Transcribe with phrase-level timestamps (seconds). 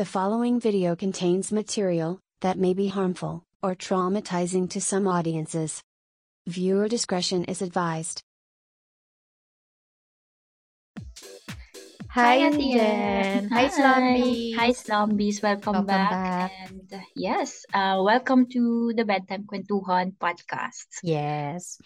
[0.00, 5.82] The following video contains material that may be harmful or traumatizing to some audiences.
[6.48, 8.22] Viewer discretion is advised.
[12.08, 13.50] Hi, Ate Jen.
[13.52, 13.68] Hi, Hi.
[13.68, 14.56] Slumbies.
[14.56, 15.42] Hi, Slumbies.
[15.42, 16.10] Welcome, Welcome back.
[16.10, 16.52] back.
[16.72, 20.88] And uh, yes, uh, welcome to the Bedtime Kwentuhan podcast.
[21.04, 21.76] Yes.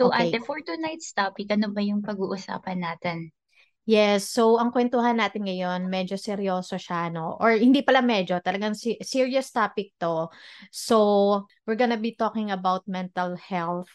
[0.00, 0.32] So, Okay.
[0.32, 3.36] ate, for tonight's topic, ano ba yung pag-uusapan natin?
[3.90, 7.34] Yes, so ang kwentuhan natin ngayon, medyo seryoso siya, no?
[7.42, 10.30] Or hindi pala medyo, talagang si- serious topic to.
[10.70, 10.96] So,
[11.66, 13.90] we're gonna be talking about mental health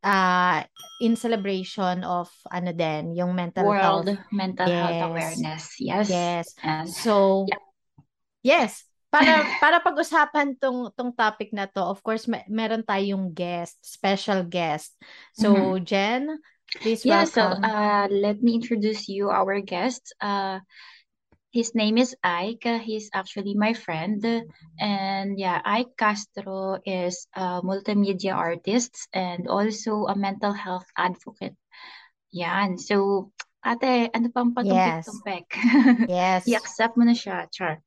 [0.00, 0.64] uh,
[1.04, 4.24] in celebration of ano din, yung mental World health.
[4.32, 5.04] Mental Health Yes.
[5.04, 5.64] Awareness.
[5.76, 6.08] Yes.
[6.08, 6.46] Yes.
[6.64, 7.60] And So, Yeah.
[8.40, 9.28] yes, para
[9.60, 14.96] para pag-usapan tong tong topic na to, of course, me- meron tayong guest, special guest.
[15.36, 16.40] So, Jen,
[16.80, 20.14] please yeah, so uh, let me introduce you our guest.
[20.20, 20.60] Uh,
[21.54, 22.66] his name is Ike.
[22.82, 24.18] He's actually my friend.
[24.80, 31.54] And yeah, Ike Castro is a multimedia artist and also a mental health advocate.
[32.34, 32.76] Yan.
[32.78, 33.30] So,
[33.62, 35.06] ate, ano pang Yes.
[35.06, 35.46] patumpik-tumpik?
[36.10, 36.42] Yes.
[36.50, 37.78] I-accept mo na siya, Char.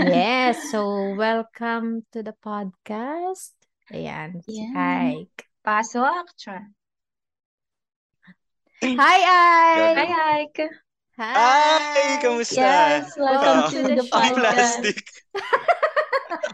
[0.00, 3.52] Yes, so welcome to the podcast.
[3.92, 5.28] Ayan, si Yan.
[5.28, 5.44] Ike.
[5.60, 6.72] Pasok, Char.
[8.82, 9.94] Hi, Ike!
[9.94, 10.10] Hi,
[10.42, 10.66] Ike.
[11.14, 12.58] Ay, kamusta?
[12.58, 14.82] Yes, welcome Ah, to the podcast.
[14.82, 14.98] plastic.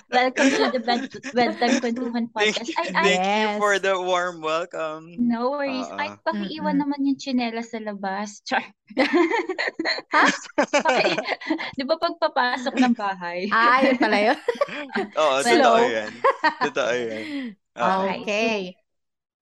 [0.09, 2.73] Welcome to the Bed Bedtime Kwentuhan Thank, podcast.
[2.77, 3.85] Ay, Ike, thank you for Yes.
[3.85, 5.15] the warm welcome.
[5.17, 5.89] No worries.
[5.89, 5.97] Oo.
[5.97, 6.85] Ay, pakiiwan Mm-mm.
[6.85, 8.41] naman yung tsinelas sa labas.
[8.45, 8.65] Char.
[10.13, 10.25] Ha?
[10.85, 11.13] Paki,
[11.77, 13.49] di ba pagpapasok ng bahay?
[13.49, 14.39] Ah, yun pala yun.
[15.17, 15.81] Oo, Well, totoo Slow.
[15.87, 16.13] yan.
[16.67, 17.25] Totoo yan.
[17.73, 18.61] Okay, Okay.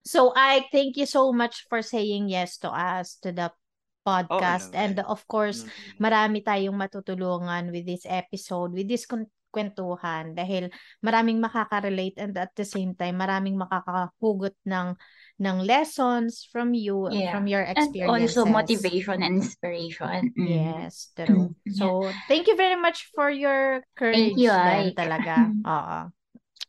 [0.07, 3.59] So, Ike, thank you so much for saying yes to us, to the Oo
[4.07, 4.71] podcast.
[4.71, 5.11] And naman.
[5.11, 5.99] of course, Mm.
[5.99, 9.03] marami tayong matutulungan with this episode, with this
[9.51, 10.69] kwentuhan dahil
[11.01, 14.93] maraming makaka-relate and at the same time maraming makakahugot ng
[15.41, 17.33] ng lessons from you yeah.
[17.33, 18.47] from your And also experiences.
[18.47, 20.33] motivation and inspiration.
[20.37, 20.49] Mm.
[20.49, 21.57] Yes, true.
[21.65, 21.73] Yeah.
[21.73, 21.85] So,
[22.29, 24.97] thank you very much for your Thank courage you, din Ike.
[24.97, 25.37] talaga.
[25.65, 25.99] Oo.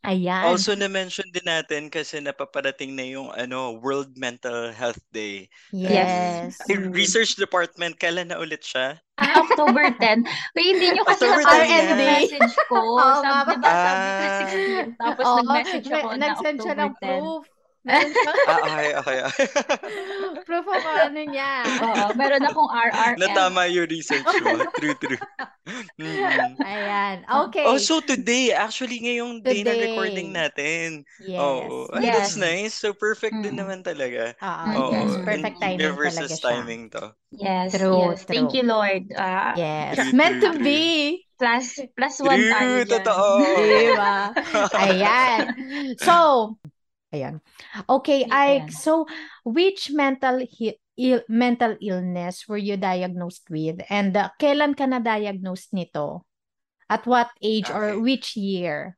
[0.07, 0.47] Ayan.
[0.47, 5.51] Also na-mention din natin kasi napaparating na yung ano World Mental Health Day.
[5.69, 6.55] Yes.
[6.63, 6.95] Mm.
[6.95, 9.03] research department, kailan na ulit siya?
[9.17, 10.23] Ah, October 10.
[10.55, 11.83] Uy, hindi nyo kasi October 10 nakarinig R&D.
[11.83, 12.21] yung yan.
[12.23, 12.79] message ko.
[12.95, 14.39] Nga Sabi, di ba sabi ka Ah.
[14.47, 14.87] 16?
[14.95, 17.19] Tapos Oo, nag-message ako na nag-send siya October ng 10.
[17.19, 17.43] proof.
[18.47, 19.17] Ah, okay, okay.
[20.47, 21.63] proof of ano niya.
[21.83, 23.15] Oo, meron akong RRM.
[23.19, 24.55] Natama yung research mo.
[24.79, 25.19] True, true.
[25.99, 26.55] Mm.
[26.59, 27.15] Ayan.
[27.27, 27.47] Oh.
[27.47, 27.63] Okay.
[27.67, 30.39] Also today, actually ngayong day na recording Today.
[30.47, 30.87] natin.
[31.19, 31.39] Yes.
[31.39, 31.91] Oo.
[31.91, 32.39] Ay, that's Yes.
[32.39, 32.73] nice.
[32.75, 33.61] So perfect din Mm.
[33.63, 34.31] naman talaga.
[34.39, 34.91] Oo, Oo.
[34.95, 35.11] yes.
[35.27, 36.39] Perfect In timing talaga siya.
[36.39, 37.03] timing to.
[37.35, 38.23] Yes, True, yes.
[38.23, 38.55] Thank true.
[38.55, 39.03] you, Lord.
[39.19, 39.99] Ah, Yes.
[39.99, 40.63] True, Meant to true, true.
[40.63, 40.83] be.
[41.37, 42.93] plus, plus one tayo True, dyan.
[42.97, 43.29] totoo.
[43.61, 44.17] Diba?
[44.73, 45.41] Ayan.
[46.01, 46.15] So,
[47.13, 47.41] ayan.
[47.89, 48.69] Okay, Ike.
[48.69, 48.71] Ayan.
[48.71, 49.05] So,
[49.43, 53.81] which mental he- ill- mental illness were you diagnosed with?
[53.89, 56.25] And uh, kailan ka na-diagnosed nito?
[56.89, 57.99] At what age or Okay.
[57.99, 58.95] which year?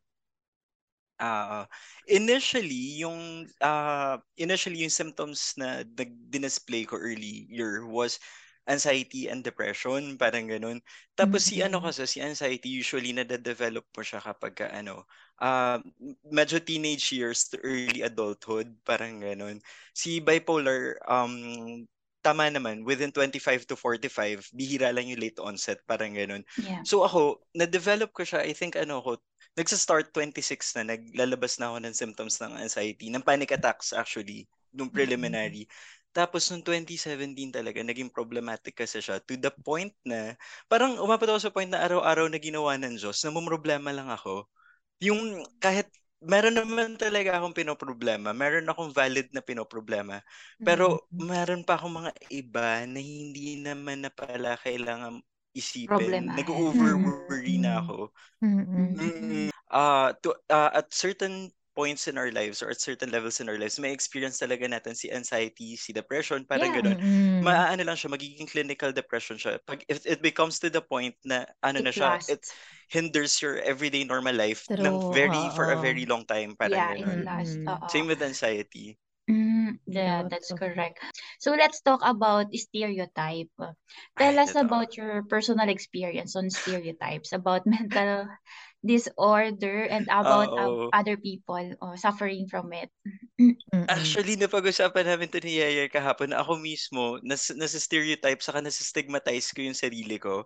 [1.20, 1.68] Ah,
[2.08, 8.24] initially yung ah initially yung symptoms na nag-display ko earlier was
[8.70, 10.78] anxiety and depression, parang ganun.
[11.18, 15.10] Tapos si ano kasi si anxiety usually nade-develop mo siya kapag ka, ano
[15.42, 15.82] ah
[16.30, 19.58] medyo teenage years to early adulthood, parang ganun.
[19.98, 21.34] Si bipolar um
[22.20, 26.44] tama naman within 25 to 45, bihira lang yung late onset, parang ganun.
[26.60, 26.84] Yeah.
[26.84, 29.16] So ako, na-develop ko siya, I think ano ko,
[29.56, 34.92] nagsa-start 26 na, naglalabas na ako ng symptoms ng anxiety, ng panic attacks actually, nung
[34.92, 35.66] preliminary.
[36.16, 40.34] Tapos nung 2017 talaga, naging problematic kasi siya to the point na,
[40.66, 44.50] parang umabot ako sa point na araw-araw na ginawa ng Diyos, na problema lang ako.
[45.04, 45.90] Yung kahit
[46.24, 50.22] meron naman talaga akong pinoproblema, meron akong valid na pinoproblema,
[50.64, 51.22] pero Mhm.
[51.22, 55.22] meron pa akong mga iba na hindi naman na pala kailangan
[55.58, 56.32] isipin.
[56.32, 56.38] Problemahin.
[56.38, 57.84] Nag-over-worry na Mhm.
[57.84, 58.14] ako.
[58.42, 59.00] Mhm.
[59.00, 63.48] Mm, ah, to, ah, at certain points in our lives or at certain levels in
[63.48, 66.76] our lives, may experience talaga natin si anxiety, si depression, parang Yeah.
[66.76, 67.00] ganun.
[67.00, 67.40] Mhm.
[67.40, 69.64] Maaano lang siya, magiging clinical depression siya.
[69.64, 72.56] Pag if it becomes to the point na ano na It siya, it lasts.
[72.92, 76.92] hinders your everyday normal life ng True, very for a very long time, parang Yeah,
[76.94, 77.24] it ganun.
[77.24, 77.60] lasts.
[77.64, 77.68] Mhm.
[77.68, 77.78] Oo.
[77.88, 79.00] Same with anxiety.
[79.30, 80.98] Mm, yeah, that's correct.
[81.40, 83.54] So let's talk about stereotype.
[84.18, 88.26] Tell us about your personal experience on stereotypes about mental
[88.86, 92.90] disorder and about uh, other people oh, suffering from it.
[93.90, 99.66] Actually, napag-usapan namin to ni Yaya kahapon na ako mismo, nas, nasa-stereotype, saka nasa-stigmatize ko
[99.66, 100.46] yung sarili ko.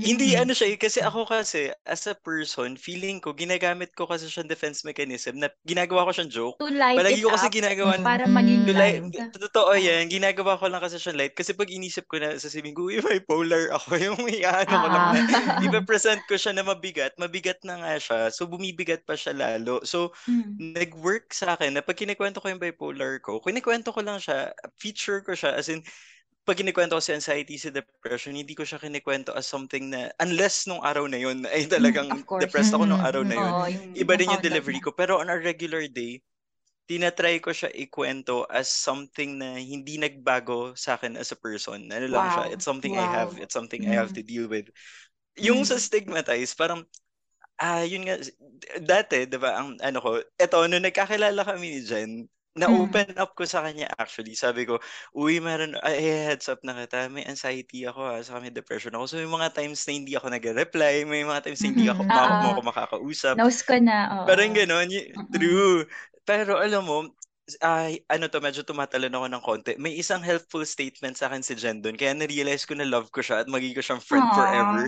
[0.00, 0.40] Hindi Mm.
[0.40, 4.48] ano siya, eh, kasi ako kasi, as a person, feeling ko, ginagamit ko kasi siyang
[4.50, 6.58] defense mechanism na ginagawa ko siyang joke.
[6.58, 8.02] To light Palagi it ko kasi up ginagawa Mm.
[8.02, 8.66] para maging.
[8.66, 9.04] To light,
[9.36, 11.36] totoo yan, ginagawa ko lang kasi siyang light.
[11.36, 15.06] Kasi pag inisip ko na, sasabihin ko, uy, bipolar ako, yung may ano ko lang
[15.12, 15.60] na, Ah.
[15.60, 19.80] ipapresent ko siya na mabigat, mabigat na nga siya, so bumibigat pa siya lalo.
[19.86, 20.60] So, Mm.
[20.60, 25.20] nag-work sa akin na pag kinikwento ko yung bipolar ko, kinikwento ko lang siya, feature
[25.24, 25.80] ko siya, as in,
[26.48, 30.66] pag kinikwento ko si anxiety, si depression, hindi ko siya kinikwento as something na, unless
[30.68, 32.52] nung araw na yun, ay talagang of course.
[32.52, 33.54] depressed ako nung Mm, araw na mm, yun.
[33.54, 34.84] Oo, yung Iba din yung delivery na.
[34.84, 34.92] ko.
[34.96, 36.20] Pero on a regular day,
[36.90, 41.88] tinatry ko siya ikwento as something na hindi nagbago sa akin as a person.
[41.94, 42.52] Ano lang siya, Wow.
[42.52, 43.42] it's something I have, Wow.
[43.42, 44.20] it's something I have Mm.
[44.20, 44.68] to deal with.
[45.38, 45.82] Yung sa Mm.
[45.82, 46.84] stigmatize, parang,
[47.60, 48.16] ah, yun nga,
[48.82, 50.10] dati, di ba, ang ano ko,
[50.40, 52.12] eto, nung nagkakilala kami ni Jen,
[52.66, 53.00] Mm.
[53.00, 54.34] na-open up ko sa kanya actually.
[54.34, 54.82] Sabi ko,
[55.14, 56.02] uy, meron, ay,
[56.34, 59.04] heads up na kita, may anxiety ako ha, sa may depression ako.
[59.06, 62.10] So, may mga times na hindi ako nag-reply, may mga times na hindi ako, Mhm.
[62.10, 62.56] ma- Ah, ah.
[62.56, 63.38] ako makakausap.
[63.38, 64.26] Nose ko na, oo.
[64.26, 65.86] Parang gano'n, y- true.
[66.28, 66.98] Pero alam mo,
[67.64, 69.72] ay, ano to, medyo tumatalon ako ng konti.
[69.80, 71.98] May isang helpful statement sa akin si Jen doon.
[71.98, 74.30] Kaya na-realize ko na love ko siya at magiging ko siyang friend Aw.
[74.30, 74.86] forever.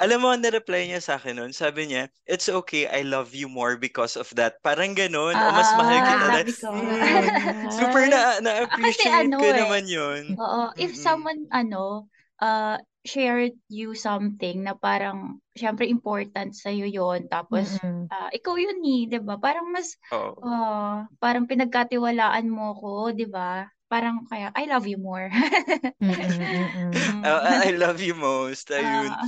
[0.00, 3.52] Alam mo, ang na-reply niya sa akin noon, sabi niya, it's okay, I love you
[3.52, 4.56] more because of that.
[4.64, 6.32] Parang gano'n, o mas mahal Ah, kita.
[6.32, 6.48] na-.
[6.72, 7.28] Mm,
[7.68, 9.60] super na, na-appreciate ano ko eh.
[9.60, 10.40] naman yun.
[10.40, 12.08] Oo, if someone ano
[12.42, 18.10] uh shared you something na parang syempre important sa iyo yon tapos Mm-mm.
[18.12, 19.36] ah, ikaw yun ni, 'di ba?
[19.40, 20.44] Parang mas Oo.
[20.44, 23.68] ah, parang pinagkatiwalaan mo ko, 'di ba?
[23.90, 25.26] Parang kaya I love you more.
[25.98, 26.94] Mm-mm, mm-mm.
[26.94, 27.26] Mm.
[27.26, 28.70] Uh, I love you most.
[28.78, 29.10] Ayun.
[29.10, 29.26] Ah.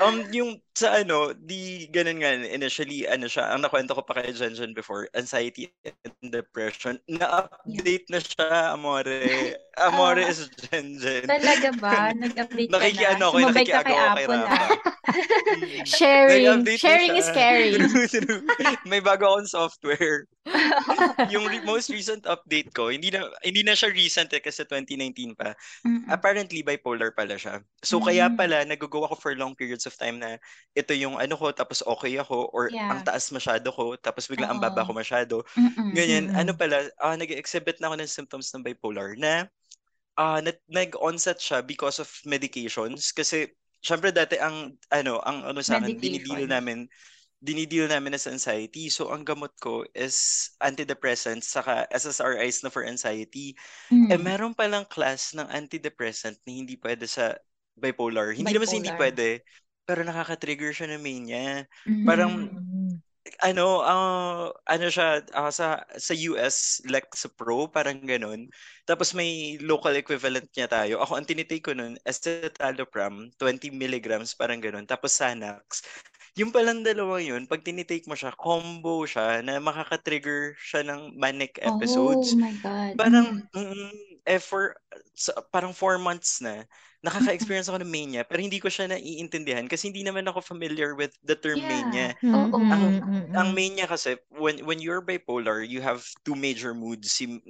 [0.00, 4.32] Um, yung sa ano, di ganun nga, initially, ano siya, ang nakwento ko pa kay
[4.32, 9.20] Jen Jen before, anxiety and depression, na-update na siya, Amore.
[9.84, 10.32] Amore Ah.
[10.32, 11.24] is Jen Jen.
[11.24, 12.10] Talaga ba?
[12.16, 12.80] Nag-update ka na?
[12.80, 14.36] Nakikiano ako, Sumabay ka kay Rafa.
[14.40, 14.70] ah.
[15.84, 16.62] Sharing.
[16.62, 17.20] Na Sharing siya.
[17.20, 17.80] is caring.
[18.86, 20.24] May bago akong software.
[21.28, 25.36] yung re- most recent update ko, hindi na hindi na siya recent eh, kasi 2019
[25.36, 25.52] pa.
[25.84, 26.08] Mm-mm.
[26.08, 27.60] Apparently bipolar pala siya.
[27.82, 28.36] So kaya Mm.
[28.36, 30.40] pala nag-go ako for long periods of time na
[30.76, 33.06] ito yung ano ko tapos okay ako or ang Yeah.
[33.06, 35.42] taas masyado ko tapos biglang ang baba ko masyado.
[35.58, 35.90] Mm-mm.
[35.94, 36.30] Ganyan.
[36.34, 39.50] Ano pala, ah nag-exhibit na ako ng symptoms ng bipolar na
[40.44, 43.48] nag- nag-onset siya because of medications kasi
[43.80, 46.48] syempre dati ang ano ang ano sa akin Medication.
[46.50, 46.78] namin
[47.40, 48.88] dinidil namin as anxiety.
[48.92, 53.56] So ang gamot ko is antidepressants saka SSRIs na for anxiety.
[54.08, 54.20] Eh Mm.
[54.20, 57.34] meron palang class ng antidepressant na hindi pwede sa
[57.76, 58.36] bipolar.
[58.36, 59.00] Hindi naman sa hindi Bipolar.
[59.00, 59.40] pwede,
[59.90, 61.66] pero nakaka-trigger siya ng mania.
[62.06, 62.62] Parang Mm.
[62.62, 63.02] Mm.
[63.44, 68.48] ano, ah, ano siya ah, sa sa US Lexapro, parang ganun.
[68.88, 71.04] Tapos may local equivalent niya tayo.
[71.04, 74.88] Ako ang tinitake ko nun, escitalopram, 20 milligrams, parang ganun.
[74.88, 75.84] Tapos Xanax.
[76.38, 81.58] Yung palang dalawang yun, pag tinitake mo siya, combo siya na makaka-trigger siya ng manic
[81.60, 82.32] Oh episodes.
[82.40, 82.94] my God.
[82.96, 83.50] Parang, Mm.
[83.52, 83.92] mm,
[84.26, 84.78] eh, for,
[85.14, 86.64] sa- parang four months na,
[87.04, 91.16] nakaka-experience ako ng mania, pero hindi ko siya naiintindihan kasi hindi naman ako familiar with
[91.24, 91.68] the term Yeah.
[91.68, 92.14] mania.
[92.34, 92.60] Oo.
[92.70, 92.92] Ang,
[93.34, 97.12] ang mania kasi, when, when you're bipolar, you have two major moods.
[97.14, 97.40] Si,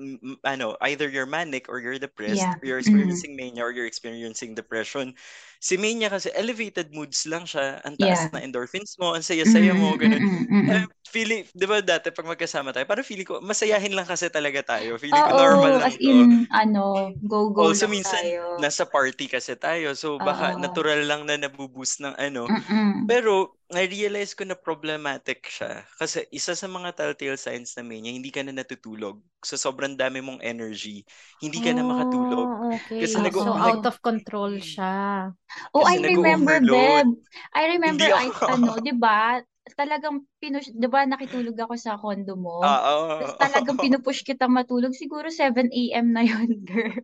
[0.45, 2.61] ano, either you're manic or you're depressed, Yeah.
[2.61, 2.81] or you're Mm.
[2.83, 5.17] experiencing mania or you're experiencing depression.
[5.61, 7.81] Si mania kasi, elevated moods lang siya.
[7.85, 8.31] Ang taas Yeah.
[8.33, 10.21] na endorphins mo, ang saya-saya mo, Mm, ganun.
[10.21, 10.91] mm, mm, mm, Eh, mm.
[11.09, 15.01] feeling, di ba dati pag magkasama tayo, parang feeling ko, masayahin lang kasi talaga tayo.
[15.01, 16.13] Feeling ko Oo, normal lang as to.
[16.13, 18.45] in, ano, go-go Also, lang minsan, tayo.
[18.55, 19.97] nasa party kasi tayo.
[19.97, 20.61] So, baka Oo.
[20.61, 22.45] natural lang na nabuboost ng ano.
[22.45, 23.09] Mm-mm.
[23.09, 25.87] Pero, I-realize ko na problematic siya.
[25.95, 29.23] Kasi isa sa mga telltale signs na mania, hindi ka na natutulog.
[29.47, 31.07] So, sobrang dami mong energy.
[31.39, 32.51] Hindi ka na makatulog.
[32.51, 33.07] Oh, okay.
[33.07, 35.31] Kasi nag- so, nag- out of control siya.
[35.71, 36.59] Oh, I remember.
[36.67, 37.15] Beb.
[37.55, 39.39] I remember, I, ano, di ba?
[39.71, 42.59] Talagang pinush, di ba, nakitulog ako sa condo mo.
[42.61, 43.23] Oo.
[43.23, 44.91] Tapos talagang pinupush kitang matulog.
[44.97, 46.11] Siguro 7 a.m.
[46.11, 46.97] na yun, girl.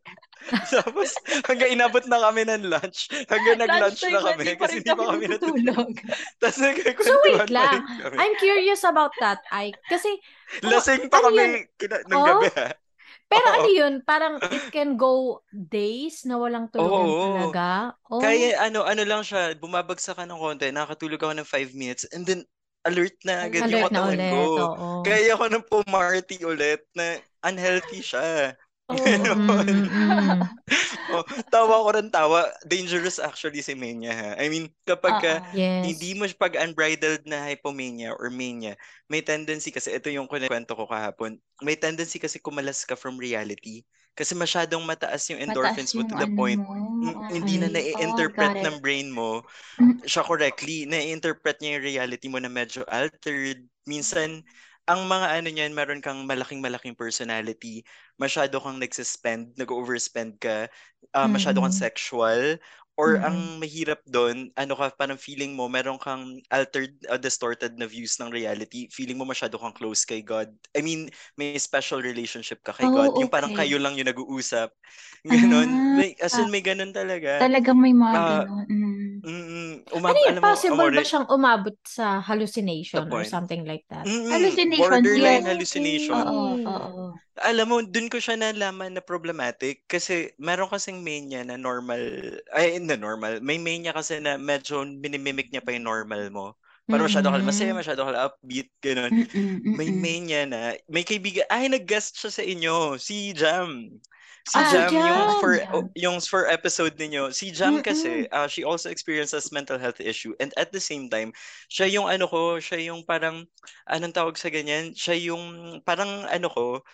[0.73, 1.15] Tapos,
[1.47, 3.09] hanggang inabot na kami ng lunch.
[3.31, 4.45] Hanggang nag-lunch na kami.
[4.59, 5.91] Kasi hindi pa kami natutulog.
[6.43, 6.57] Tapos,
[7.01, 7.87] So, wait lang.
[7.87, 8.19] kami.
[8.19, 9.79] I'm curious about that, Ike.
[9.87, 10.11] Kasi,
[10.61, 11.53] Lasing pa ano kami yun?
[11.79, 12.27] kina- ng Oh?
[12.35, 12.69] gabi, ha?
[13.27, 13.55] Pero Oo.
[13.61, 13.95] ano yun?
[14.07, 17.21] Parang it can go days na walang tulugan Oo.
[17.21, 17.67] talaga.
[18.11, 18.23] Oh.
[18.23, 22.25] Kaya ano, ano lang siya, bumabagsak ka ng konti, nakakatulog ako ng 5 minutes, and
[22.25, 22.47] then
[22.87, 24.41] alert na agad yung alert na katawan ko.
[24.63, 24.89] Oo.
[25.03, 28.55] Kaya ako nang pumarty ulit na unhealthy siya.
[28.89, 29.65] Oh.
[29.69, 30.49] Mm-mm.
[31.11, 32.51] oh, tawa ko rin tawa.
[32.67, 34.31] Dangerous actually si mania ha.
[34.39, 35.43] I mean, kapag ka, Oo.
[35.53, 35.77] Yes.
[35.83, 38.75] hindi mo pag unbridled na hypomania or mania,
[39.11, 43.83] may tendency kasi, ito yung kwento ko kahapon, may tendency kasi kumalas ka from reality.
[44.19, 46.75] Kasi masyadong mataas yung endorphins Mataas mo to yung the ano point, mo.
[47.03, 47.71] mm, hindi na Okay.
[47.71, 49.43] nai-interpret Oh, ng brain mo
[49.81, 50.01] Mm.
[50.07, 50.85] siya correctly.
[50.89, 53.67] Nai-interpret niya yung reality mo na medyo altered.
[53.89, 54.43] Minsan,
[54.87, 57.83] ang mga ano niyan, meron kang malaking-malaking personality,
[58.19, 60.71] masyado kang nagsispend, nag-overspend ka,
[61.15, 61.87] ah, masyado kang Mm-mm.
[61.87, 62.59] sexual,
[62.97, 63.25] or Mm-mm.
[63.29, 68.17] ang mahirap doon, ano ka, parang feeling mo, meron kang altered, uh, distorted na views
[68.17, 68.89] ng reality.
[68.89, 70.49] Feeling mo masyado kang close kay God.
[70.73, 73.21] I mean, may special relationship ka kay Oh, God.
[73.21, 74.73] Yung parang kayo lang yung nag-uusap.
[75.29, 75.69] Ganon.
[75.69, 77.37] Ah, May, as in, may ganon talaga.
[77.43, 78.67] Talagang may mga Ah, ganun.
[78.71, 79.13] Mm.
[79.27, 80.29] Mm, Ano umab- yun?
[80.33, 84.07] alam mo, Possible ba siyang umabot sa hallucination or something like that?
[84.07, 85.51] Mm, Hallucinations, borderline yes.
[85.53, 86.15] hallucination.
[86.17, 86.65] Oo, Okay.
[86.65, 87.05] oo.
[87.45, 92.01] Alam mo, dun ko siya nalaman na problematic kasi meron kasing mania na normal,
[92.57, 93.45] ay, na normal.
[93.45, 96.47] May mania kasi na medyo minimimic niya pa yung normal mo.
[96.89, 99.13] Parang masyado ka masaya, masyado ka upbeat, ganun.
[99.75, 100.01] May mm-mm.
[100.01, 103.91] mania na, may kaibigan, ay, nag-guest siya sa inyo, si Jam.
[104.47, 105.41] Si Ah, si Jam, yung Jam.
[105.43, 105.91] for Jam.
[105.99, 107.35] yung for episode ninyo.
[107.35, 107.85] Si Jam Mm-mm.
[107.85, 111.35] kasi, uh, she also experiences mental health issue and at the same time,
[111.67, 113.43] siya yung ano ko, siya yung parang
[113.91, 114.95] anong tawag sa ganyan?
[114.95, 115.43] Siya yung
[115.83, 116.87] parang ano ko,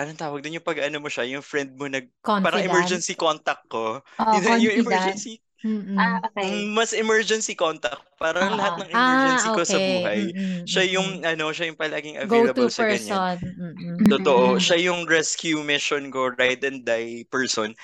[0.00, 2.08] anong tawag doon yung pag ano mo siya, yung friend mo nag
[2.42, 2.64] parang Confidant.
[2.64, 4.00] emergency contact ko.
[4.18, 4.84] Oh, Yun na, yung confidant.
[4.84, 5.98] emergency Mm-mm.
[5.98, 6.52] Ah, okay.
[6.52, 8.02] mm, mas emergency contact.
[8.20, 8.56] Parang Oo.
[8.56, 9.80] lahat ng Ah, emergency ko sa okay.
[9.82, 10.32] buhay.
[10.36, 13.22] Mm-mm, Siya yung ano, siya yung palaging Go-to available sa ganyan.
[13.22, 13.38] person.
[13.54, 13.98] Mm-mm.
[14.08, 14.60] Totoo.
[14.60, 17.74] Siya yung rescue mission ko, ride and die person.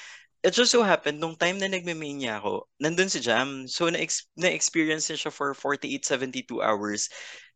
[0.44, 3.68] It just so happened, nung time na nagme-mania ako, nandun si Jam.
[3.70, 7.08] So, na-ex- na-experience niya siya for 48, 72 hours.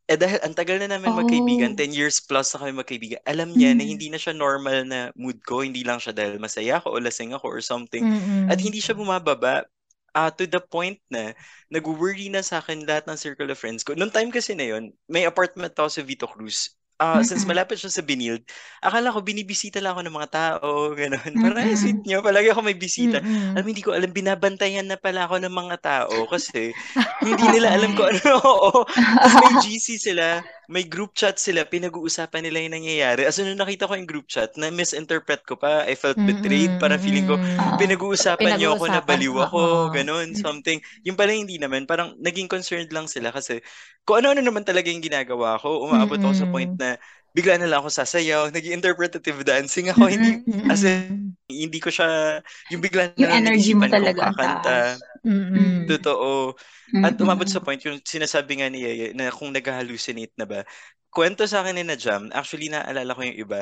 [0.05, 1.79] Eh dahil ang tagal na namin magkaibigan, Oh.
[1.81, 3.91] 10 years plus na kami magkaibigan, alam niya na Mm.
[3.97, 7.33] hindi na siya normal na mood ko, hindi lang siya dahil masaya ako o lasing
[7.33, 8.05] ako or something.
[8.05, 8.53] Mm-mm.
[8.53, 9.65] At hindi siya bumababa
[10.15, 11.33] ah to the point na
[11.73, 13.97] nag-worry na sa akin lahat ng circle of friends ko.
[13.97, 16.77] Noong time kasi na yun, may apartment ako sa Vito Cruz.
[16.95, 18.47] Ah, since malapit siya sa Binild,
[18.79, 21.33] akala ko binibisita lang ako ng mga tao, gano'n.
[21.43, 21.83] Parang, ay, Mm-mm.
[21.83, 23.19] sweet niyo, palagi ako may bisita.
[23.19, 23.59] Mm-mm.
[23.59, 26.71] Alam hindi ko alam, binabantayan na pala ako ng mga tao kasi
[27.27, 28.39] hindi nila alam ko ano.
[28.39, 28.87] Oo.
[29.19, 30.39] Tapos may GC sila,
[30.71, 33.25] may group chat sila, pinag-uusapan nila yung nangyayari.
[33.29, 36.77] As in, nung nakita ko yung group chat, na misinterpret ko pa, I felt betrayed,
[36.77, 37.61] Mm-mm, parang feeling ko, mm-mm.
[37.61, 37.81] Oo.
[37.81, 39.93] pinag-uusapan niyo ako na Pinag-uusapan, baliw ako, oo.
[39.93, 40.81] ganun, something.
[41.05, 43.61] Yung pala hindi naman, parang naging concerned lang sila kasi
[44.05, 46.97] kung ano-ano naman talaga yung ginagawa ko, umaabot ako sa point na
[47.35, 50.71] bigla na lang ako sasayaw, nag interpretative dancing ako, hindi, Mm-mm.
[50.71, 54.37] as in, hindi ko siya, yung bigla na Yung lang energy mo kong talaga ang
[54.39, 54.65] kakanta.
[54.65, 55.05] taas.
[55.27, 55.85] Mm-mm.
[55.87, 56.55] Totoo.
[57.05, 60.61] At umabot sa point, yung sinasabi nga ni Yeye, na kung nag-hallucinate na ba,
[61.13, 63.61] kwento sa akin ni na Jam, actually naalala ko yung iba,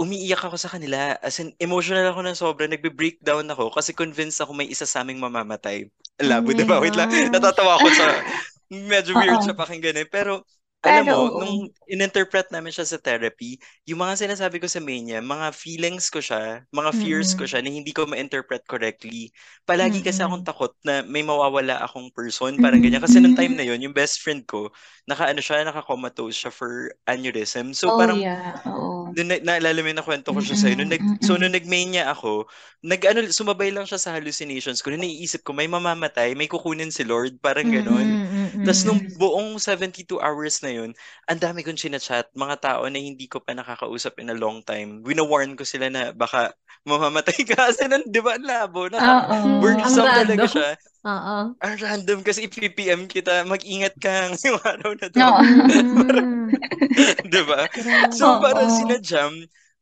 [0.00, 1.16] umiiyak ako sa kanila.
[1.20, 2.64] As in, emotional ako ng sobra.
[2.68, 5.88] Nagbe-breakdown ako kasi convinced ako may isa sa aming mamamatay.
[6.20, 6.80] Labo, Oh my di ba?
[6.80, 7.08] Wait lang.
[7.08, 7.30] gosh.
[7.32, 8.04] Natatawa ako sa...
[8.66, 9.46] Medyo weird Oo.
[9.46, 10.08] siya pakinggan eh.
[10.10, 10.42] Pero,
[10.84, 11.42] alam Pero, mo, oo.
[11.42, 13.58] nung in-interpret namin siya sa therapy,
[13.90, 17.48] yung mga sinasabi ko sa mania, mga feelings ko siya, mga fears ko Mm-mm.
[17.48, 19.34] siya na hindi ko ma-interpret correctly.
[19.66, 20.46] Palagi kasi akong Mm-mm.
[20.46, 23.02] takot na may mawawala akong person, parang ganyan.
[23.02, 24.70] Kasi nung time na yun, yung best friend ko,
[25.10, 27.74] naka-ano siya, naka-comatose siya for aneurysm.
[27.74, 28.60] So Oh, parang yeah.
[28.66, 29.16] Oo.
[29.16, 30.74] Doon na, naalala mo yung nakwento ko siya sa'yo.
[30.76, 31.40] Nung nag, so, mm-mm.
[31.40, 32.50] nung nag-mania ako,
[32.82, 34.90] nag, ano, sumabay lang siya sa hallucinations ko.
[34.90, 38.18] Na naiisip ko, may mamamatay, may kukunin si Lord, parang ganon.
[38.18, 40.90] Mm-mm, Tapos nung buong 72 hours na yun,
[41.30, 45.06] ang dami kong chinachat, mga tao na hindi ko pa nakakausap in a long time.
[45.06, 46.50] Wina-warn ko sila na baka
[46.82, 47.70] mamamatay ka.
[47.70, 48.90] Kasi nun, di ba, labo.
[48.90, 50.50] Ang worrisome talaga random.
[50.50, 50.70] siya.
[51.06, 51.36] Oo.
[51.62, 55.22] Ang random kasi i-PPM kita, mag-ingat ka ngayong araw na to.
[55.22, 56.50] Mm.
[57.32, 57.70] di ba?
[58.10, 59.30] So, parang sina Jam,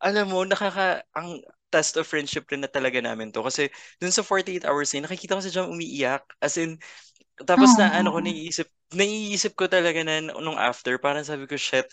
[0.05, 1.41] alam mo, nakaka, ang
[1.73, 3.43] test of friendship rin na talaga namin to.
[3.43, 3.67] Kasi
[3.99, 6.23] dun sa 48 hours na yun, nakikita ko si Jam umiiyak.
[6.39, 6.79] As in,
[7.43, 11.87] tapos na ano ko, naiisip, naiisip ko talaga na nung after, parang sabi ko, shit,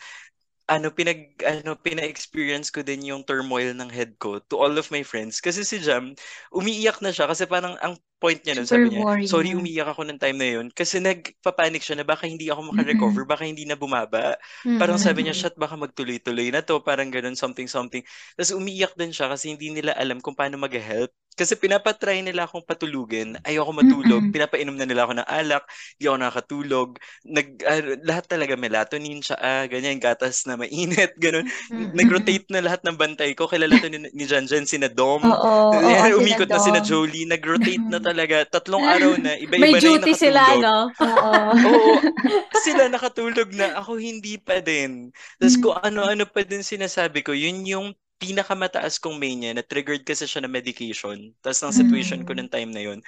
[0.71, 5.03] ano pinag ano pina-experience ko din yung turmoil ng head ko to all of my
[5.03, 5.43] friends.
[5.43, 6.15] Kasi si Jam
[6.55, 9.27] umiiyak na siya kasi parang ang point niya nun Super sabi niya worrying.
[9.27, 10.67] sorry umiiyak ako ng time na yun.
[10.71, 14.39] Kasi nagpapanik siya na baka hindi ako makarecover baka hindi na bumaba.
[14.79, 16.79] Parang sabi niya shit baka magtuloy-tuloy na to.
[16.79, 18.05] Parang ganun something something.
[18.39, 22.65] Tapos umiiyak din siya kasi hindi nila alam kung paano mag-help kasi pinapatry nila akong
[22.67, 24.33] patulugin ayoko matulog Mm-mm.
[24.33, 25.63] pinapainom na nila ako ng alak
[25.97, 26.89] hindi ako nakakatulog
[27.25, 31.91] nag ah, lahat talaga melatonin siya ah, ganyan gatas na mainit ganun Mm-mm.
[31.95, 35.53] nag-rotate na lahat ng bantay ko kilala to ni, ni Janjan sina Dom Oo.
[35.77, 35.79] Oo.
[35.87, 36.83] Ayan, sila umikot na sina.
[36.83, 40.91] Jolie nag-rotate na talaga tatlong araw na iba-iba May na yung duty sila, nakatulog no?
[41.01, 41.55] Oo.
[41.61, 42.09] Oo,
[42.49, 45.13] sila nakatulog na, ako hindi pa din.
[45.37, 47.87] Tapos kung ano-ano pa din sinasabi ko, yun yung
[48.21, 51.33] pinakamataas kong mania na triggered kasi siya na medication.
[51.41, 52.45] Tapos ng situation ko Mm.
[52.45, 52.99] ng time na yun,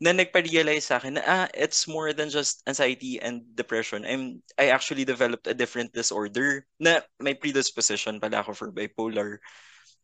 [0.00, 4.06] na nagpa-realize sa akin na ah, it's more than just anxiety and depression.
[4.06, 9.42] I'm I actually developed a different disorder na may predisposition pala ako for bipolar.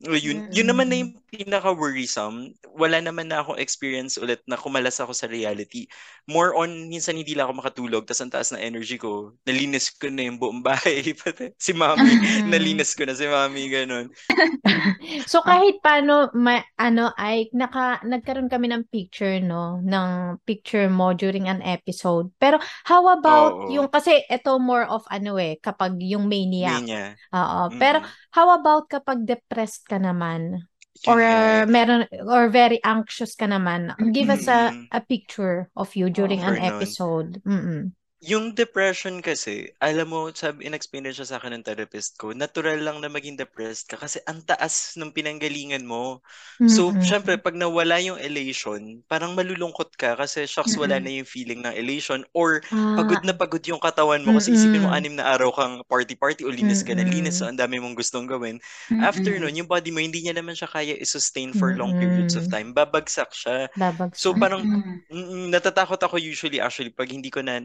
[0.05, 2.53] Yun, yun naman na yung pinaka-worrisome.
[2.77, 5.89] Wala naman na akong experience ulit na kumalas ako sa reality.
[6.29, 9.33] More on, minsan hindi lang ako makatulog, tas ang taas na energy ko.
[9.49, 11.01] Nalinis ko na yung buong bahay.
[11.17, 12.45] Pati si mami, Mm.
[12.53, 14.13] nalinis ko na si mami, ganun.
[15.33, 21.17] So kahit paano ma, ano ay naka nagkaroon kami ng picture no ng picture mo
[21.17, 22.29] during an episode.
[22.37, 23.73] Pero how about Oo.
[23.73, 26.85] yung kasi ito more of ano eh kapag yung maniac.
[26.85, 27.17] Mania.
[27.33, 27.73] Oo.
[27.81, 28.09] Pero Mm.
[28.37, 30.67] how about kapag depressed ka naman
[31.07, 31.65] or eh.
[31.67, 33.95] meron or very anxious ka naman?
[34.13, 34.89] Give us a Mm.
[34.93, 36.73] a picture of you during an For nun.
[36.73, 37.31] episode.
[37.47, 37.93] Mm-mm.
[38.27, 42.99] Yung depression kasi, alam mo, sabi, in-explain siya sa akin ng therapist ko, natural lang
[42.99, 46.19] na maging depressed ka kasi ang taas ng pinanggalingan mo.
[46.67, 46.99] So, Mm-mm.
[46.99, 51.71] syempre, pag nawala yung elation, parang malulungkot ka kasi shocks wala na yung feeling ng
[51.79, 52.67] elation or
[52.99, 56.43] pagod Ah, na pagod yung katawan mo kasi isipin mo anim na araw kang party-party
[56.43, 58.59] o linis ka na linis so ang dami mong gustong gawin.
[58.99, 62.51] After nun, yung body mo, hindi niya naman siya kaya i-sustain for long periods of
[62.51, 62.75] time.
[62.75, 63.71] Babagsak siya.
[64.11, 64.35] So, Babagsak.
[64.35, 65.03] parang Mm-mm.
[65.07, 67.63] Mm, natatakot ako usually actually pag hindi ko na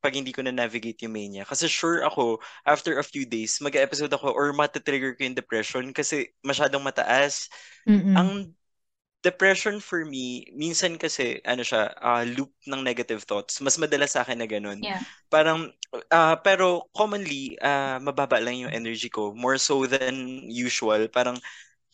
[0.00, 2.38] pag hindi ko na navigate yung mania kasi sure ako
[2.68, 7.48] after a few days mag-episode ako or matatrigger ko yung depression kasi masyadong mataas.
[7.88, 8.14] Mm-mm.
[8.16, 8.30] Ang
[9.26, 13.58] depression for me minsan kasi ano siya ah, loop ng negative thoughts.
[13.58, 14.78] Mas madalas sa akin na ganun.
[14.78, 15.02] Yeah.
[15.26, 15.74] Parang
[16.14, 21.10] ah, pero commonly ah, mababa lang yung energy ko more so than usual.
[21.10, 21.34] Parang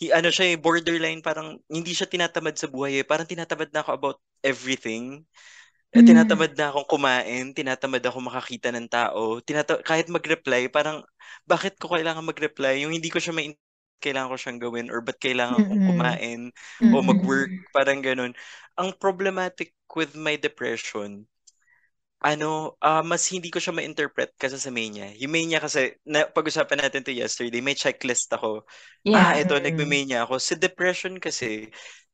[0.01, 3.07] hi- ano siya eh, borderline parang hindi siya tinatamad sa buhay eh.
[3.07, 5.25] Parang tinatamad na ako about everything.
[5.95, 6.07] Mm.
[6.07, 11.05] tinatamad na akong kumain, tinatamad ako makakita ng tao, tinata- kahit mag-reply, parang
[11.45, 12.81] bakit ko kailangan mag-reply?
[12.89, 13.53] Yung hindi ko siya main
[14.03, 15.87] kailangan ko siyang gawin or ba't kailangan kong Mm-mm.
[15.87, 16.41] kumain
[16.91, 17.05] o Mm-mm.
[17.05, 18.33] mag-work, parang ganun.
[18.81, 21.29] Ang problematic with my depression,
[22.23, 25.11] ano, ah, mas hindi ko siya ma-interpret kasi sa mania.
[25.19, 28.63] Yung mania kasi, na, pag-usapan natin to yesterday, may checklist ako.
[29.11, 29.39] Ah, Yeah.
[29.39, 29.59] ito, Mm.
[29.59, 30.39] nagme-mania ako.
[30.39, 31.69] Sa depression kasi,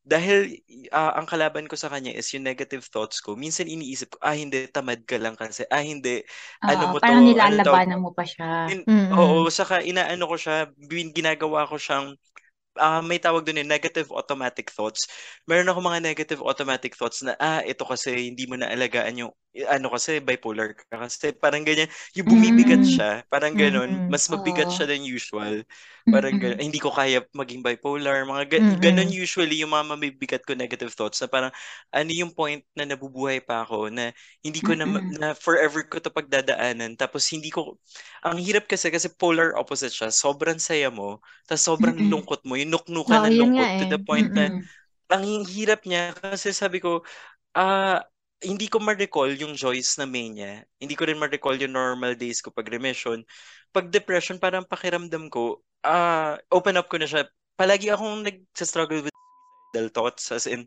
[0.08, 0.56] dahil
[0.96, 4.32] ah, ang kalaban ko sa kanya is yung negative thoughts ko, minsan iniisip ko, ah,
[4.36, 5.68] hindi, tamad ka lang kasi.
[5.68, 6.24] Ah, hindi,
[6.64, 8.48] ano Oo, mo parang to, ano tawag, nilalabanan mo pa siya.
[8.68, 9.08] in- Mm-mm.
[9.12, 10.56] oo, saka inaano ko siya,
[10.90, 12.14] bin- ginagawa ko siyang,
[12.78, 15.08] ah, may tawag doon yung negative automatic thoughts.
[15.50, 19.32] Meron ako mga negative automatic thoughts na, ah, ito kasi hindi mo naalagaan yung,
[19.68, 22.84] ano kasi, bipolar ka kasi, parang ganyan, yung bumibigat Mm.
[22.84, 24.10] siya, parang ganun, Mm-mm.
[24.10, 25.64] mas mabigat siya than usual.
[26.08, 30.56] Parang ganun, hindi ko kaya maging bipolar, mga ga- ganun usually yung mga mabibigat ko
[30.56, 31.52] negative thoughts na parang,
[31.92, 35.18] ano yung point na nabubuhay pa ako na hindi ko na, Mm-mm.
[35.20, 37.76] na forever ko to pagdadaanan, tapos hindi ko,
[38.24, 42.72] ang hirap kasi, kasi polar opposite siya, sobrang saya mo, tapos sobrang lungkot mo, yung
[42.72, 43.88] nuknukan Oo, ng lungkot to eh.
[43.88, 44.68] the point na, Mm-mm.
[45.12, 47.00] ang hirap niya kasi sabi ko,
[47.56, 48.02] ah,
[48.42, 50.62] hindi ko ma-recall yung joys na mania.
[50.78, 53.26] Hindi ko rin ma-recall yung normal days ko pag remission.
[53.74, 57.26] Pag depression, parang pakiramdam ko, ah, open up ko na siya.
[57.58, 59.14] Palagi akong nag-struggle with
[59.74, 60.30] suicidal thoughts.
[60.32, 60.66] As in,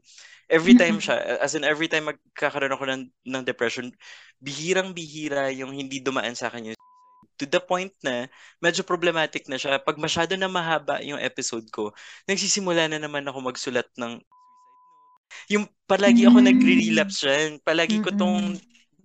[0.50, 3.92] every time siya, as in every time magkakaroon ako ng, ng depression,
[4.44, 6.80] bihirang-bihira yung hindi dumaan sa akin yung
[7.42, 8.30] to the point na
[8.62, 9.82] medyo problematic na siya.
[9.82, 11.90] Pag masyado na mahaba yung episode ko,
[12.30, 14.22] nagsisimula na naman ako magsulat ng
[15.52, 16.46] yung palagi ako Mm.
[16.52, 17.50] nagre-relapse dyan.
[17.64, 18.56] Palagi ko tong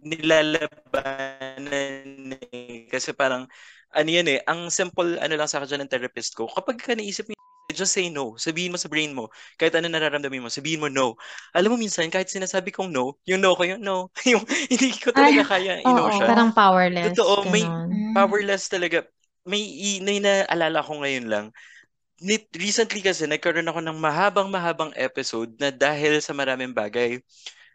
[0.03, 1.67] nilalabanan
[2.53, 2.87] eh.
[2.91, 3.47] Kasi parang,
[3.97, 7.27] ano yan eh, ang simple, ano lang sa akin ng therapist ko, kapag ka naisip
[7.31, 7.35] mo,
[7.75, 8.39] just say no.
[8.39, 11.19] Sabihin mo sa brain mo, kahit ano nararamdamin mo, sabihin mo no.
[11.53, 14.09] Alam mo minsan, kahit sinasabi kong no, yung no ko yung no.
[14.31, 16.27] yung hindi ko talaga Ay, kaya i-no siya.
[16.31, 17.13] Parang powerless.
[17.13, 17.91] Totoo, may- ganon.
[17.91, 18.15] Mm.
[18.17, 19.05] Powerless talaga.
[19.47, 19.63] May,
[20.03, 21.47] may naalala ko ngayon lang.
[22.57, 27.21] Recently kasi, nagkaroon ako ng mahabang-mahabang episode na dahil sa maraming bagay.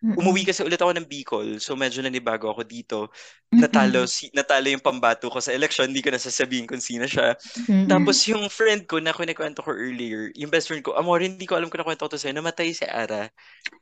[0.01, 0.17] Mm-mm.
[0.17, 3.13] Umuwi kasi ulit ako ng Bicol, so medyo nanibago ako dito.
[3.53, 7.37] Natalo, si, natalo yung pambato ko sa election, hindi ko na sasabihin kung sino siya.
[7.69, 7.85] Mm-mm.
[7.85, 11.53] Tapos yung friend ko na kunikwento ko earlier, yung best friend ko, Amor, hindi ko
[11.53, 13.29] alam kung nakwento ko to sa'yo, namatay si Ara.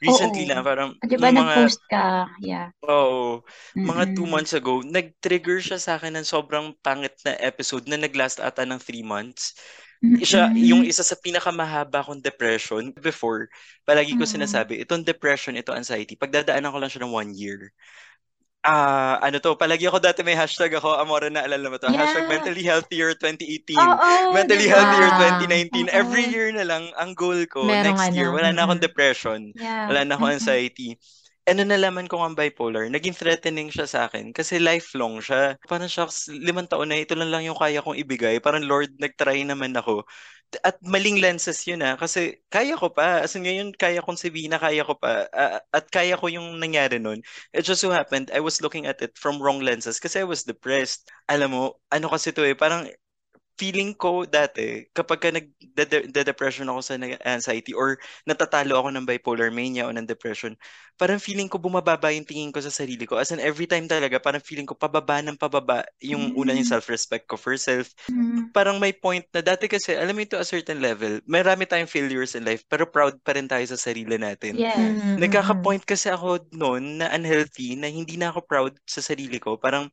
[0.03, 0.49] Recently Oo.
[0.51, 2.27] lang, parang, Di ba mga, nag-post ka?
[2.43, 2.75] Yeah.
[2.83, 3.39] oo,
[3.79, 8.43] mga two months ago, nag-trigger siya sa akin ng sobrang pangit na episode na nag-last
[8.43, 9.55] ata ng three months.
[9.99, 13.51] Siya, yung isa sa pinakamahaba kong depression before,
[13.83, 17.75] palagi ko sinasabi, itong depression, ito anxiety, pagdadaanan ko lang siya ng one year.
[18.63, 21.99] Ah, ano to, palagi ako dati may hashtag ako, Amora na alala mo to, Yeah.
[21.99, 23.75] hashtag mentally healthier 2018.
[23.79, 24.75] Oo, Mentally diba?
[24.79, 25.17] healthier Ah.
[25.19, 25.87] 2019.
[25.87, 25.95] Oo.
[25.95, 29.51] Every year na lang, ang goal ko, Merong next year, ano, wala na akong depression.
[29.55, 29.87] Yeah.
[29.91, 30.95] Wala na akong anxiety.
[31.49, 35.57] Ano nalaman ko ang bipolar, naging threatening siya sa akin kasi lifelong siya.
[35.65, 38.37] Parang shucks, limang taon na ito lang lang yung kaya kong ibigay.
[38.37, 40.05] Parang Lord, nagtry naman ako.
[40.65, 41.93] At maling lenses yun ah.
[41.97, 43.21] Kasi kaya ko pa.
[43.25, 45.29] As in, ngayon, kaya kong sabihin na kaya ko pa.
[45.29, 47.21] Uh, at kaya ko yung nangyari nun.
[47.53, 50.45] It just so happened, I was looking at it from wrong lenses kasi I was
[50.45, 51.09] depressed.
[51.29, 52.89] Alam mo, ano kasi to eh, parang
[53.59, 56.95] feeling ko dati, kapag ka nag-depression ako sa
[57.27, 60.55] anxiety or natatalo ako ng bipolar mania o ng depression,
[60.95, 63.19] parang feeling ko bumababa yung tingin ko sa sarili ko.
[63.19, 66.39] As in, every time talaga, parang feeling ko pababa ng pababa yung mm-hmm.
[66.39, 67.91] una yung self-respect ko for self.
[68.07, 68.55] Mm-hmm.
[68.55, 72.39] Parang may point na dati kasi, alam mo to a certain level, marami tayong failures
[72.39, 74.55] in life, pero proud pa rin tayo sa sarili natin.
[74.55, 74.79] Yes.
[74.79, 75.19] Mm-hmm.
[75.19, 79.59] Nagkaka-point kasi ako noon na unhealthy, na hindi na ako proud sa sarili ko.
[79.59, 79.91] Parang,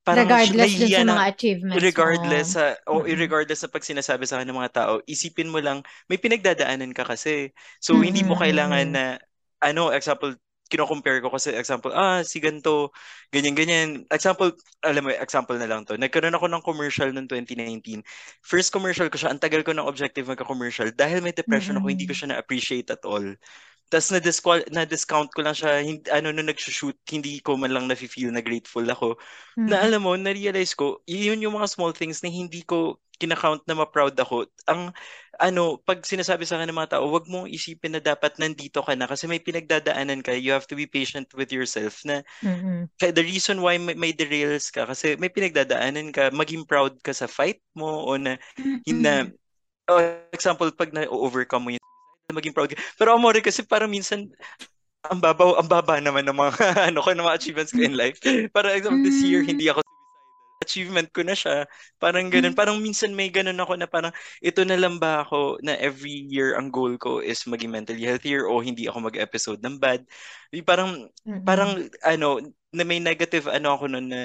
[0.00, 2.54] parang regardless dun sa mga achievements regardless mo.
[2.56, 3.20] sa o mm-hmm.
[3.20, 7.52] regardless sa pag sinasabi sa ng mga tao isipin mo lang may pinagdadaanan ka kasi
[7.78, 8.04] so mm-hmm.
[8.08, 9.04] hindi mo kailangan na
[9.60, 10.32] ano example
[10.70, 12.94] kino-compare ko kasi example ah si ganto
[13.34, 14.54] ganyan ganyan example
[14.86, 18.00] alam mo example na lang to nagkaroon ako ng commercial noong 2019
[18.40, 21.90] first commercial ko siya ang tagal ko ng objective magka-commercial dahil may depression mm-hmm.
[21.90, 23.26] ako hindi ko siya na-appreciate at all
[23.90, 28.30] tapos na-disqual- na-discount ko lang siya, hindi, ano, nung nag-shoot, hindi ko man lang na-feel
[28.30, 29.18] na grateful ako.
[29.58, 29.66] Mm.
[29.66, 33.74] Na alam mo, na-realize ko, yun yung mga small things na hindi ko kinakount na
[33.76, 34.46] ma-proud ako.
[34.70, 34.94] Ang,
[35.42, 38.94] ano, pag sinasabi sa akin ng mga tao, wag mong isipin na dapat nandito ka
[38.94, 40.38] na kasi may pinagdadaanan ka.
[40.38, 42.88] You have to be patient with yourself na mm-hmm.
[42.96, 47.28] the reason why may, may derails ka kasi may pinagdadaanan ka, maging proud ka sa
[47.28, 49.02] fight mo o na, mm-hmm.
[49.02, 49.28] na
[49.90, 50.00] oh,
[50.32, 51.89] example, pag na-overcome mo yung
[52.34, 52.72] maging proud.
[52.96, 54.30] Pero amore kasi parang minsan
[55.08, 56.52] ang baba ang baba naman ng mga
[56.92, 58.20] ano ko ng mga achievements ko in life.
[58.52, 59.80] Para example this year hindi ako
[60.60, 61.64] achievement ko na siya.
[61.96, 62.52] Parang ganun.
[62.52, 64.12] Parang minsan may ganun ako na parang
[64.44, 68.46] ito na lang ba ako na every year ang goal ko is maging mentally healthier
[68.46, 70.04] o hindi ako mag-episode ng bad.
[70.62, 71.42] Parang mm-hmm.
[71.42, 74.20] parang ano na may negative ano ako noon na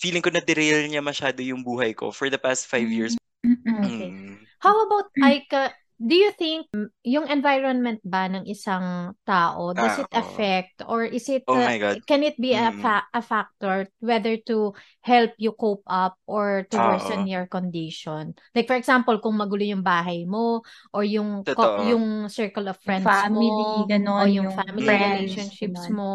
[0.00, 3.14] feeling ko na derail niya masyado yung buhay ko for the past five years.
[3.46, 3.84] Mm-hmm.
[3.84, 4.10] Okay.
[4.10, 4.36] Mm.
[4.58, 5.76] How about Aika?
[5.96, 6.68] Do you think
[7.00, 11.80] yung environment ba ng isang tao does ah, it affect or is it oh my
[11.80, 12.04] God.
[12.04, 12.60] can it be mm.
[12.60, 17.30] a, fa- a factor whether to help you cope up or to worsen oh.
[17.32, 20.60] your condition like for example kung magulo yung bahay mo
[20.92, 25.32] or yung ko, yung circle of friends family, mo ganon, or yung, yung family friends,
[25.32, 25.96] relationships ganon.
[25.96, 26.10] mo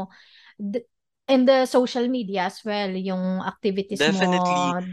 [1.26, 4.46] and the social media as well yung activities Definitely.
[4.46, 4.86] mo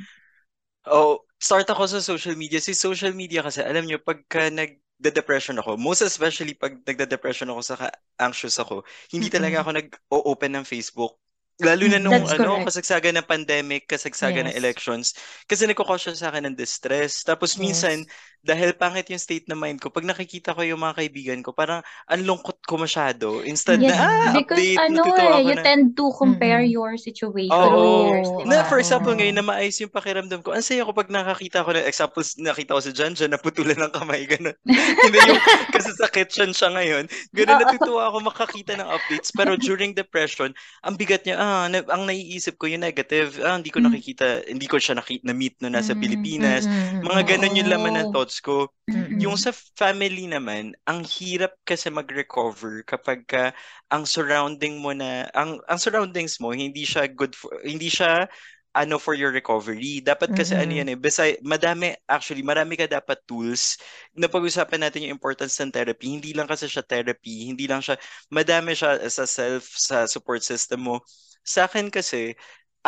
[0.88, 2.59] Oh, start ako sa social media.
[2.59, 7.74] Si social media kasi, alam nyo, pagka nag-depression ako, most especially pag nagda-depression ako sa
[8.18, 8.83] anxious ako,
[9.14, 11.16] hindi talaga ako nag-open ng Facebook.
[11.59, 12.70] Lalo na mm, nung That's ano, correct.
[12.70, 14.55] kasagsagan ng pandemic, kasagsagan yes.
[14.55, 15.07] ng elections.
[15.51, 17.27] Kasi nagko-cause sa akin ng distress.
[17.27, 21.03] Tapos minsan, yes dahil pangit yung state ng mind ko, pag nakikita ko yung mga
[21.03, 23.42] kaibigan ko, parang ang lungkot ko masyado.
[23.42, 26.79] Instead yes, na, ah, because update, ano eh, you na, tend to compare mm-hmm.
[26.79, 28.29] your situation oh, with yours.
[28.31, 28.46] Diba?
[28.46, 31.70] Na, for example, ngayon na maayos yung pakiramdam ko, ang saya ko pag nakakita ko
[31.74, 34.57] na, example, nakita ko si Jan, Jan, naputulan ng kamay, gano'n.
[35.05, 35.42] Hindi yung,
[35.74, 39.35] kasi sa kitchen siya ngayon, gano'n natutuwa ako makakita ng updates.
[39.35, 40.55] Pero during depression,
[40.87, 43.87] ang bigat niya, ah, na, ang naiisip ko yung negative, ah, hindi ko mm.
[43.90, 46.03] nakikita, hindi ko siya nakita, na-meet no nasa mm-hmm.
[46.07, 46.62] Pilipinas.
[46.64, 47.03] Mm-hmm.
[47.03, 48.68] Mga gano'n yung laman ng thoughts thoughts ko.
[48.92, 49.24] Mm-hmm.
[49.24, 53.56] Yung sa family naman, ang hirap kasi mag-recover kapag ka
[53.88, 58.28] ang surrounding mo na ang ang surroundings mo hindi siya good for, hindi siya
[58.76, 60.04] ano for your recovery.
[60.04, 60.68] Dapat kasi mm-hmm.
[60.68, 60.98] ano yan eh.
[61.00, 63.80] Beside, madami, actually, marami ka dapat tools.
[64.14, 66.14] na pag-usapan natin yung importance ng therapy.
[66.14, 67.48] Hindi lang kasi siya therapy.
[67.48, 67.96] Hindi lang siya,
[68.30, 70.96] madami siya sa self, sa support system mo.
[71.42, 72.36] Sa akin kasi,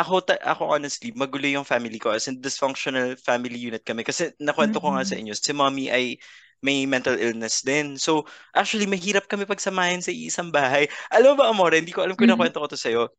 [0.01, 2.09] ako, ta- ako honestly, magulo yung family ko.
[2.11, 4.01] As in, dysfunctional family unit kami.
[4.01, 4.93] Kasi nakwento mm-hmm.
[4.93, 6.17] ko nga sa inyo, si mommy ay
[6.61, 7.97] may mental illness din.
[7.97, 10.85] So, actually, mahirap kami pagsamahin sa isang bahay.
[11.09, 12.37] Alam ba, Amore, hindi ko alam kung mm-hmm.
[12.37, 13.09] nakwento ko to sa'yo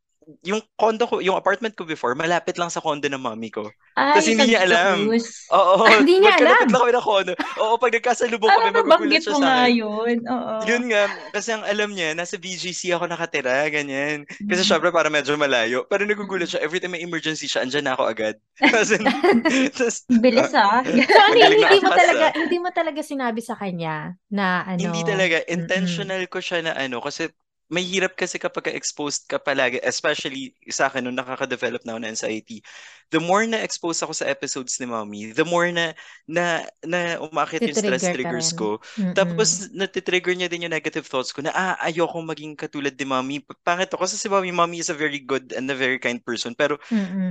[0.43, 3.69] yung condo ko, yung apartment ko before, malapit lang sa condo ng mommy ko.
[3.95, 5.11] Ay, Kasi hindi niya alam.
[5.53, 6.67] Oo, ah, hindi niya alam.
[6.67, 7.33] lang kami ng condo.
[7.61, 9.75] Oo, pag nagkasalubong kami, magugulat siya sa akin.
[9.77, 10.17] yun.
[10.25, 10.55] Oo.
[10.65, 11.05] Yun nga,
[11.35, 14.25] kasi ang alam niya, nasa BGC ako nakatira, ganyan.
[14.27, 14.69] Kasi mm.
[14.69, 15.85] syempre para medyo malayo.
[15.87, 18.35] Pero nagugulat siya, every time may emergency siya, andyan ako agad.
[18.75, 18.97] Kasi,
[19.77, 20.81] tas, Bilis ah.
[21.13, 24.81] so, ano, hindi mo talaga, hindi mo talaga sinabi sa kanya na ano.
[24.81, 25.45] Hindi talaga.
[25.51, 27.29] Intentional ko siya na ano, kasi
[27.73, 32.13] may hirap kasi kapag exposed ka palagi, especially sa akin nung nakaka-develop na ako ng
[32.13, 32.61] anxiety.
[33.09, 35.97] The more na exposed ako sa episodes ni Mommy, the more na
[36.29, 38.77] na, na umakit yung stress triggers ko.
[39.01, 39.17] Mm-mm.
[39.17, 43.37] Tapos natitrigger niya din yung negative thoughts ko na ah, ayoko maging katulad ni Mommy.
[43.65, 46.53] Pangit ako kasi si Mommy, Mommy is a very good and a very kind person.
[46.53, 46.77] Pero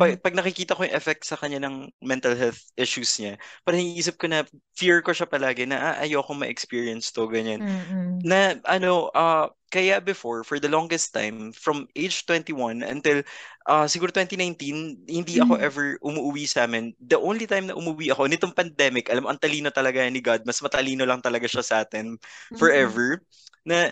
[0.02, 4.18] pag, pag nakikita ko yung effect sa kanya ng mental health issues niya, parang iisip
[4.18, 4.42] ko na
[4.74, 7.62] fear ko siya palagi na ah, ayoko ma-experience to, ganyan.
[7.62, 8.26] Mm-mm.
[8.26, 13.24] Na ano, uh, kaya before, for the longest time, from age 21 until
[13.66, 15.64] uh, siguro 2019, hindi ako Mm.
[15.64, 16.92] ever umuwi sa amin.
[17.00, 20.44] The only time na umuwi ako, nitong pandemic, alam ang talino talaga ni God.
[20.44, 22.20] Mas matalino lang talaga siya sa atin
[22.54, 23.24] forever.
[23.64, 23.90] Na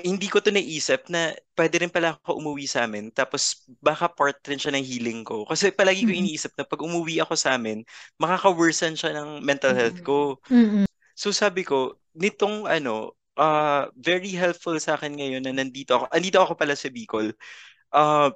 [0.00, 3.12] hindi ko to naisip na pwede rin pala ako umuwi sa amin.
[3.12, 5.44] Tapos baka part rin siya ng healing ko.
[5.44, 6.16] Kasi palagi ko Mm-mm.
[6.16, 7.84] iniisip na pag umuwi ako sa amin,
[8.16, 10.40] makaka-worsen siya ng mental health ko.
[10.50, 10.86] Mm-mm.
[11.14, 16.04] So sabi ko, nitong ano, uh, very helpful sa akin ngayon na nandito ako.
[16.12, 17.32] Andito ako pala sa Bicol.
[17.90, 18.28] Uh,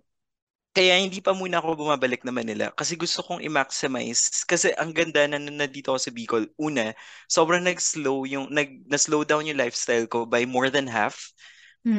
[0.74, 5.22] kaya hindi pa muna ako bumabalik na Manila kasi gusto kong i-maximize kasi ang ganda
[5.30, 6.44] na nandito ako sa Bicol.
[6.58, 6.90] Una,
[7.30, 11.30] sobrang nag-slow yung nag na-slow down yung lifestyle ko by more than half.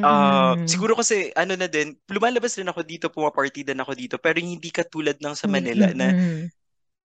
[0.03, 0.67] Uh, Mm-mm.
[0.67, 4.69] siguro kasi ano na din, lumalabas rin ako dito, pumaparty din ako dito, pero hindi
[4.69, 6.51] katulad ng sa Manila na Mm-mm.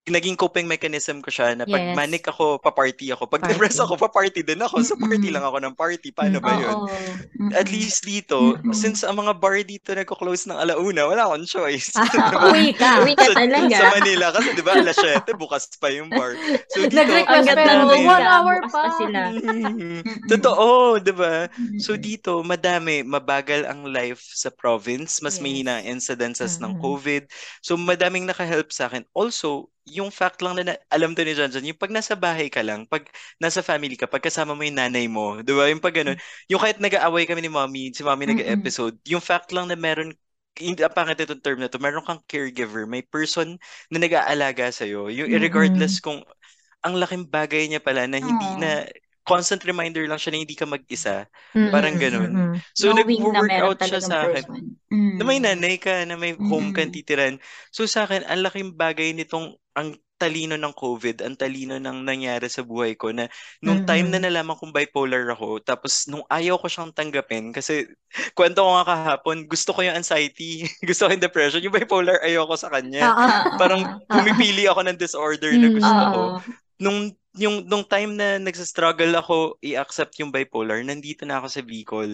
[0.09, 1.93] Naging coping mechanism ko siya na pag Yes.
[1.93, 3.29] manic ako, paparty ako.
[3.29, 3.53] Pag Party.
[3.53, 4.81] depressed ako, paparty din ako.
[4.81, 6.09] So party lang ako ng party.
[6.11, 6.73] Paano ba yun?
[6.73, 6.89] Oo.
[7.53, 8.73] At least dito, Mm-mm.
[8.73, 11.93] since ang mga bar dito nagko-close ng alauna, wala akong choice.
[11.95, 13.05] Ah, uwi ka.
[13.05, 13.77] Uwi ka sa, talaga.
[13.77, 16.41] sa Manila kasi 'di ba alas 7 bukas pa yung bar.
[16.67, 18.83] So dito Nag-request pero one hour Bukas pa.
[18.83, 19.21] pa sila.
[19.37, 21.47] Mm, Totoo, 'di ba?
[21.77, 25.45] So dito madami, mabagal ang life sa province, mas Yes.
[25.45, 26.73] mahina ang incidences ng.
[26.81, 27.27] COVID.
[27.61, 29.05] So madaming naka-help sa akin.
[29.13, 32.47] Also, yung fact lang na, na alam to ni John John, yung pag nasa bahay
[32.49, 33.05] ka lang, pag
[33.43, 35.67] nasa family ka, pag kasama mo yung nanay mo, 'di ba?
[35.69, 38.71] Yung pag ganun, yung kahit nag-aaway kami ni mommy, si mommy Mm-mm.
[38.71, 40.15] nag-episode, yung fact lang na meron
[40.61, 43.57] hindi ang pangit itong term na to, meron kang caregiver, may person
[43.89, 45.09] na nag-aalaga sa'yo.
[45.09, 45.31] Yung Mm-mm.
[45.31, 46.21] irregardless kung
[46.85, 48.61] ang laking bagay niya pala na hindi Aw.
[48.61, 48.85] na
[49.27, 51.27] constant reminder lang siya na hindi ka mag-isa.
[51.55, 51.71] Mm-mm.
[51.73, 52.33] Parang ganun.
[52.35, 52.61] Mm-mm.
[52.75, 54.45] So Knowing na nag-work meron out siya sa akin.
[54.45, 54.79] person.
[54.91, 55.19] Mm.
[55.21, 56.95] Na may nanay ka, na may home kang Mm-mm.
[56.95, 57.37] titiran.
[57.75, 62.45] So sa akin, ang laking bagay nitong ang talino ng COVID, ang talino ng nangyari
[62.53, 63.25] sa buhay ko na
[63.65, 67.89] nung time na nalaman kong bipolar ako, tapos nung ayaw ko siyang tanggapin, kasi
[68.37, 72.45] kwento ko nga kahapon, gusto ko yung anxiety, gusto ko yung depression, yung bipolar ayaw
[72.45, 73.17] ko sa kanya.
[73.17, 73.57] Oo.
[73.57, 74.01] Parang Oo.
[74.13, 75.75] pumipili ako ng disorder na Mm.
[75.75, 76.21] gusto ko.
[76.81, 82.11] Nung yung nung time na nagsa-struggle ako i-accept yung bipolar, nandito na ako sa Bicol.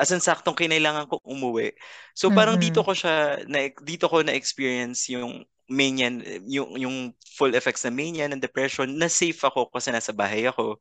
[0.00, 1.76] As in saktong kinailangan ko umuwi.
[2.16, 2.86] So parang dito Mm-mm.
[2.86, 6.12] ko siya na dito ko na experience yung mania
[6.48, 6.96] yung yung
[7.36, 10.80] full effects na mania ng depression na safe ako kasi nasa bahay ako.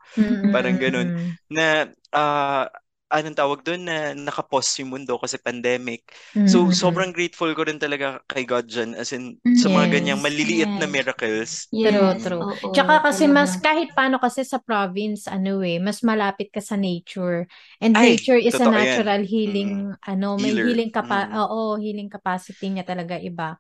[0.51, 1.11] Parang ganun.
[1.11, 1.37] Mm-mm.
[1.51, 2.67] Na ah
[3.13, 6.10] anong tawag doon na nakapos yung mundo kasi pandemic.
[6.43, 6.73] So Mm-mm.
[6.73, 10.73] sobrang grateful ko rin talaga kay God dyan as in Mm, sa mga ganyang maliliit
[10.76, 10.89] na Yes.
[10.89, 11.69] miracles.
[11.84, 12.23] True, Yes.
[12.23, 12.43] true.
[12.43, 13.60] Oo, Tsaka kasi mas talaga.
[13.60, 17.45] kahit paano kasi sa province ano eh, mas malapit ka sa nature.
[17.84, 18.71] And Ay, nature is a yan.
[18.71, 19.88] natural Mm.
[19.88, 20.63] healing ano, may Healer.
[20.63, 21.43] healing capa Mm.
[21.43, 23.60] oo, healing capacity niya talaga iba.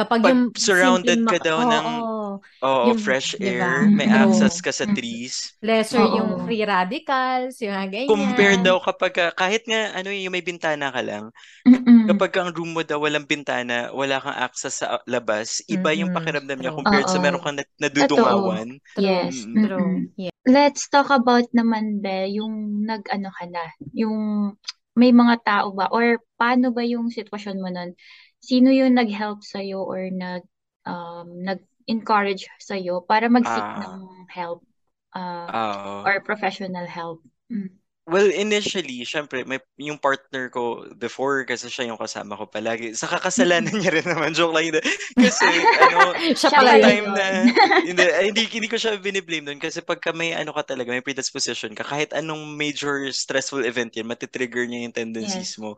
[0.00, 1.86] Kapag Pag yung surrounded ka daw ng
[2.60, 3.88] Oo, yung fresh air, ba?
[3.92, 4.96] may access ka sa Mm.
[4.96, 5.52] trees.
[5.60, 6.44] Lesser yung Oo.
[6.48, 8.64] free radicals, yung ganyan.
[8.64, 11.28] daw kapag ka- kahit nga ano yung may bintana ka lang,
[11.68, 12.08] Mm-mm.
[12.08, 16.16] kapag ang room mo daw walang bintana, wala kang access sa labas, iba yung Mm-mm.
[16.16, 16.80] pakiramdam niya True.
[16.80, 17.24] compared sa Oo.
[17.24, 18.68] meron kang nadudungawan.
[18.96, 19.04] True.
[19.04, 19.34] Yes.
[19.44, 19.64] Mm.
[19.68, 19.94] True.
[20.16, 20.34] Yeah.
[20.48, 24.16] Let's talk about naman be yung nag-ano ka na, yung
[24.96, 27.92] may mga tao ba or paano ba yung sitwasyon mo nun?
[28.40, 30.42] Sino yung nag-help sa'yo or nag
[30.88, 34.64] um, nag-encourage sa'yo para mag-seek Ah, ng help
[35.16, 35.96] uh, oo.
[36.04, 37.20] or professional help?
[37.52, 37.79] Mm.
[38.08, 42.96] Well, initially, syempre, may, yung partner ko before kasi siya yung kasama ko palagi.
[42.96, 44.80] Sa kakasalanan niya rin naman, joke lang yun.
[45.20, 46.96] Kasi, ano, Siya pala pala yun.
[46.96, 47.52] time na,
[47.84, 51.76] hindi, hindi, hindi ko siya biniblame doon kasi pagka may ano ka talaga, may predisposition
[51.76, 55.60] ka, kahit anong major stressful event yan, matitrigger niya yung tendencies Yes.
[55.60, 55.76] mo.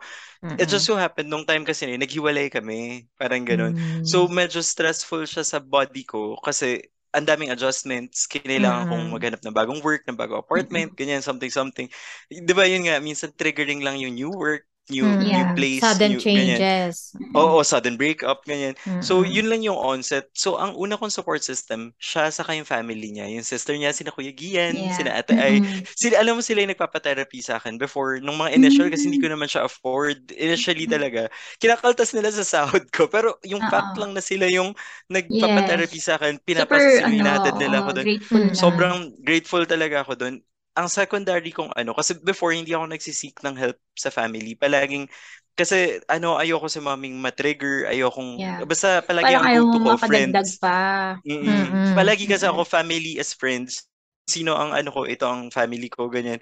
[0.57, 3.73] It just so happened, nung time kasi naghiwalay kami, parang ganun.
[4.05, 4.33] So, Mm.
[4.33, 9.13] medyo stressful siya sa body ko kasi ang daming adjustments, kinailangan kong Mm-mm.
[9.13, 11.89] maghanap ng bagong work, ng bagong apartment, ganyan, something, something.
[12.33, 15.53] Di ba yun nga, minsan triggering lang yung new work, new new Yeah.
[15.55, 15.59] Mm.
[15.59, 16.65] place, Sudden new, ganyan.
[16.65, 17.15] changes.
[17.17, 17.29] Mm-mm.
[17.37, 18.77] Oo, sudden breakup, ganyan.
[19.01, 19.25] So, Mm-mm.
[19.25, 20.29] yun lang yung onset.
[20.37, 23.25] So, ang una kong support system, siya sa yung family niya.
[23.31, 24.93] Yung sister niya, sina Kuya Gian, Yeah.
[24.93, 25.61] sina Ate Ay.
[25.61, 25.87] Mm-mm.
[25.97, 29.33] Sila, alam mo sila yung nagpapatherapy sa akin before, nung mga initial, kasi hindi ko
[29.33, 30.29] naman siya afford.
[30.35, 33.09] Initially talaga, kinakaltas nila sa sahod ko.
[33.09, 34.03] Pero yung fact Oo.
[34.03, 34.77] lang na sila yung
[35.09, 36.05] nagpapatherapy Yes.
[36.05, 38.11] sa akin, yung ano, nila ako oo, doon.
[38.53, 40.43] Sobrang grateful talaga ako doon.
[40.73, 44.57] Ang secondary kong ano, kasi before hindi ako nagsisik ng help sa family.
[44.57, 45.05] Palaging,
[45.53, 48.65] kasi ano, ayoko si maming matrigger, ayokong, Yeah.
[48.65, 50.61] basta palagi Parang ang go-to ko, friends.
[50.61, 51.21] pa.
[51.29, 51.77] Mm-mm.
[51.77, 51.87] Mm-mm.
[51.93, 53.87] Palagi kasi ako family as friends.
[54.29, 56.41] Sino ang ano ko, ito ang family ko, ganyan.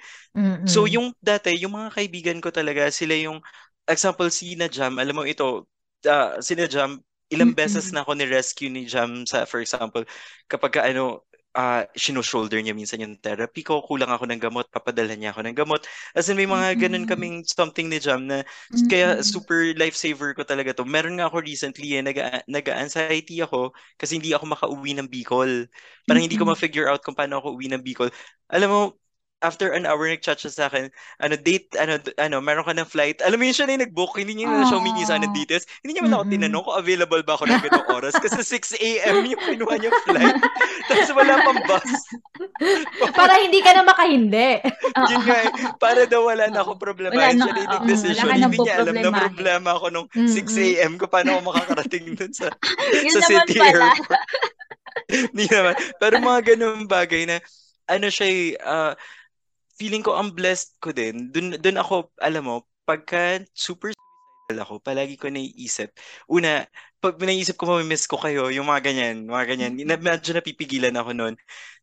[0.66, 0.90] So Mm-mm.
[0.90, 3.40] yung dati, yung mga kaibigan ko talaga, sila yung,
[3.88, 5.66] example, si Jam, alam mo ito,
[6.07, 7.97] uh, si Jam, ilang beses Mm-mm.
[7.97, 10.03] na ako ni-rescue ni Jam sa, for example,
[10.51, 15.14] kapag ka, ano, uh, shoulder niya minsan yung therapy ko, kulang ako ng gamot, papadala
[15.14, 15.82] niya ako ng gamot.
[16.14, 16.82] As in, may mga mm-hmm.
[16.82, 18.86] ganun kaming something ni Jam na mm-hmm.
[18.86, 20.86] kaya super lifesaver ko talaga to.
[20.86, 25.66] Meron nga ako recently, eh, nag- nag-anxiety ako kasi hindi ako makauwi ng Bicol.
[26.06, 26.24] Parang mm-hmm.
[26.24, 28.10] hindi ko ma-figure out kung paano ako uwi ng Bicol.
[28.50, 28.80] Alam mo,
[29.40, 33.24] after an hour nag-chat siya sa akin, ano, date, ano, ano, meron ka ng flight.
[33.24, 35.64] Alam mo yun siya na yung nag-book, hindi niya na siya humingi sa ng details.
[35.81, 39.16] Hindi niya man ako tinanong kung available ba ako ng ganong oras kasi 6 a.m.
[39.24, 40.37] yung kinuha niya flight.
[40.88, 41.90] Tapos wala pang bus.
[43.18, 44.61] para hindi ka na makahindi.
[45.09, 45.50] yun nga, eh,
[45.81, 47.16] para daw wala na ako problema.
[47.16, 48.29] Wala na, siya uh, decision.
[48.29, 50.37] Wala hindi niya alam na problema ako nung 6
[50.76, 50.92] a.m.
[51.00, 52.53] ko paano ako makakarating dun sa,
[53.09, 54.20] sa city airport.
[55.09, 55.74] Hindi naman.
[55.96, 57.40] Pero mga ganung bagay na
[57.90, 58.29] ano siya
[58.62, 58.92] uh,
[59.81, 61.33] feeling ko ang blessed ko din.
[61.33, 63.97] Dun, dun ako, alam mo, pagka super
[64.53, 65.95] ako, palagi ko naiisip.
[66.29, 66.66] Una,
[66.99, 69.73] pag naisip ko, mamimiss ko kayo, yung mga ganyan, mga ganyan.
[69.87, 71.35] Na, medyo napipigilan ako noon.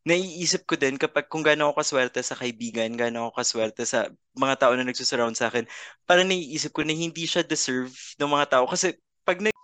[0.04, 4.56] Naiisip ko din kapag kung gaano ako kaswerte sa kaibigan, gaano ako kaswerte sa mga
[4.62, 5.64] tao na nagsusurround sa akin,
[6.04, 8.70] parang naiisip ko na hindi siya deserve ng mga tao.
[8.70, 9.56] Kasi pag nag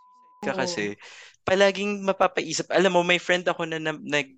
[0.43, 0.95] ka kasi,
[1.43, 2.71] palaging mapapaisip.
[2.71, 4.31] Alam mo, may friend ako na, na nag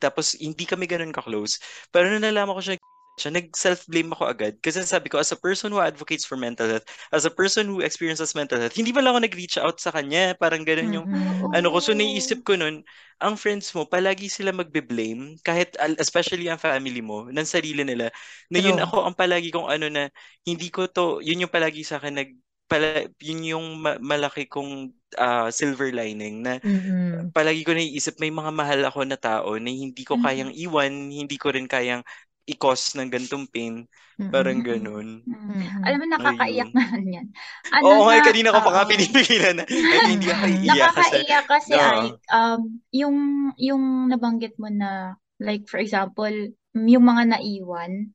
[0.00, 1.60] tapos hindi kami ganun ka-close.
[1.92, 2.80] Pero nung nalaman ko siya
[3.20, 4.54] siya, nag-self-blame ako agad.
[4.64, 7.84] Kasi sabi ko, as a person who advocates for mental health, as a person who
[7.84, 10.32] experiences mental health, hindi ba lang ako nag-reach out sa kanya?
[10.40, 11.52] Parang ganun yung, mm-hmm.
[11.52, 11.78] ano ko.
[11.78, 12.80] So, naiisip ko nun,
[13.20, 18.08] ang friends mo, palagi sila magbe-blame, kahit, especially ang family mo, ng sarili nila,
[18.48, 18.88] na yun Hello.
[18.88, 20.08] ako ang palagi kong ano na,
[20.48, 22.32] hindi ko to, yun yung palagi sa akin nag,
[22.72, 27.28] pala, yun yung ma- malaki kong uh, silver lining na mm-hmm.
[27.36, 30.24] palagi ko naiisip may mga mahal ako na tao na hindi ko mm-hmm.
[30.24, 32.00] kayang iwan, hindi ko rin kayang
[32.46, 33.86] i-cause ng gantong pain.
[34.18, 34.30] Mm-hmm.
[34.34, 35.22] Parang ganun.
[35.22, 35.82] Mm-hmm.
[35.86, 36.78] Alam mo, nakakaiyak Ayun.
[36.78, 37.26] naman yan.
[37.70, 39.64] Ano Oo, nga, kanina ko pa nga pinipigilan na
[40.10, 40.74] hindi ako iiyak.
[40.74, 41.82] Nakakaiyak kasi, no.
[41.82, 43.16] ay, um, yung,
[43.56, 46.34] yung nabanggit mo na, like for example,
[46.74, 48.10] yung mga naiwan,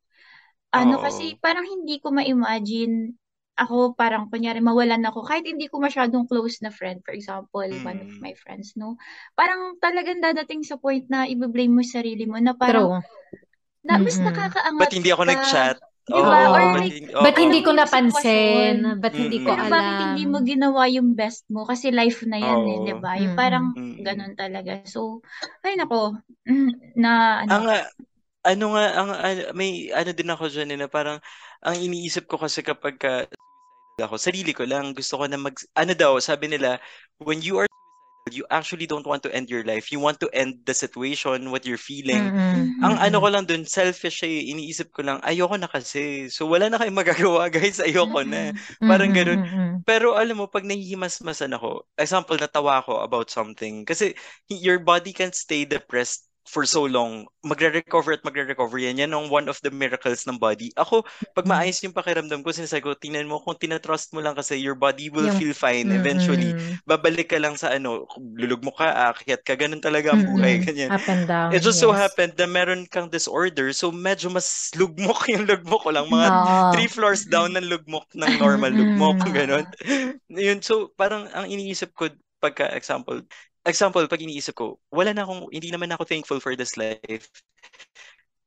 [0.76, 1.04] ano Oo.
[1.04, 3.16] kasi parang hindi ko ma-imagine
[3.58, 7.82] ako parang kunyari mawalan ako kahit hindi ko masyadong close na friend for example mm.
[7.82, 8.22] one of mm.
[8.22, 9.02] my friends no
[9.34, 13.47] parang talagang dadating sa point na i-blame mo sarili mo na parang True.
[13.88, 14.28] Na mas mm-hmm.
[14.28, 15.32] nakakaangat Ba't hindi ako ka.
[15.32, 15.78] nag-chat?
[16.08, 16.38] Di ba?
[16.48, 18.76] Oh, Or like, oh, ba't hindi ko napansin?
[19.04, 19.68] Ba't hindi ko alam?
[19.68, 21.68] Bakit hindi mo ginawa yung best mo?
[21.68, 22.72] Kasi life na yan oh.
[22.72, 23.20] eh, di ba?
[23.20, 24.04] Yung parang mm-hmm.
[24.08, 24.80] ganun talaga.
[24.88, 25.20] So,
[25.68, 26.16] ay nako,
[26.48, 27.52] mm, na ano.
[27.52, 27.66] Ang,
[28.48, 29.10] ano nga, ang,
[29.52, 31.20] may ano din ako dyan eh, na parang,
[31.60, 33.28] ang iniisip ko kasi kapag ka,
[34.00, 36.80] ako, sarili ko lang, gusto ko na mag, ano daw, sabi nila,
[37.20, 37.67] when you are
[38.34, 39.92] you actually don't want to end your life.
[39.92, 42.32] You want to end the situation, what you're feeling.
[42.32, 42.84] Mm-hmm.
[42.84, 44.52] Ang ano ko lang dun, selfish eh.
[44.52, 46.28] Iniisip ko lang, ayoko na kasi.
[46.28, 48.52] So wala na kayong magagawa guys, ayoko na.
[48.84, 49.42] Parang ganun.
[49.42, 49.72] Mm-hmm.
[49.88, 53.88] Pero alam mo, pag nahihimas-masan ako, example, natawa ako about something.
[53.88, 54.14] Kasi
[54.52, 59.04] your body can stay depressed for so long, magre-recover at magre-recover yan.
[59.04, 60.72] Yan ang one of the miracles ng body.
[60.80, 61.04] Ako,
[61.36, 61.52] pag mm.
[61.52, 65.12] maayos yung pakiramdam ko, sinasabi ko, tingnan mo, kung tinatrust mo lang kasi your body
[65.12, 66.56] will yung, feel fine eventually.
[66.56, 66.88] Mm-hmm.
[66.88, 70.58] Babalik ka lang sa ano, lulug mo ka, akyat ka, ganun talaga ang buhay.
[70.58, 70.68] Mm-hmm.
[70.72, 70.90] Ganyan.
[70.96, 71.50] Up and down.
[71.52, 71.86] It just yes.
[71.86, 76.08] so happened na meron kang disorder, so medyo mas lugmok yung lugmok ko lang.
[76.08, 76.72] Mga no.
[76.72, 79.20] three floors down ng lugmok ng normal lugmok.
[79.36, 79.68] ganun.
[80.32, 82.08] Yun, so parang ang iniisip ko,
[82.40, 82.70] pagka
[83.70, 87.30] example, pag iniisip ko, wala na akong, hindi naman ako thankful for this life.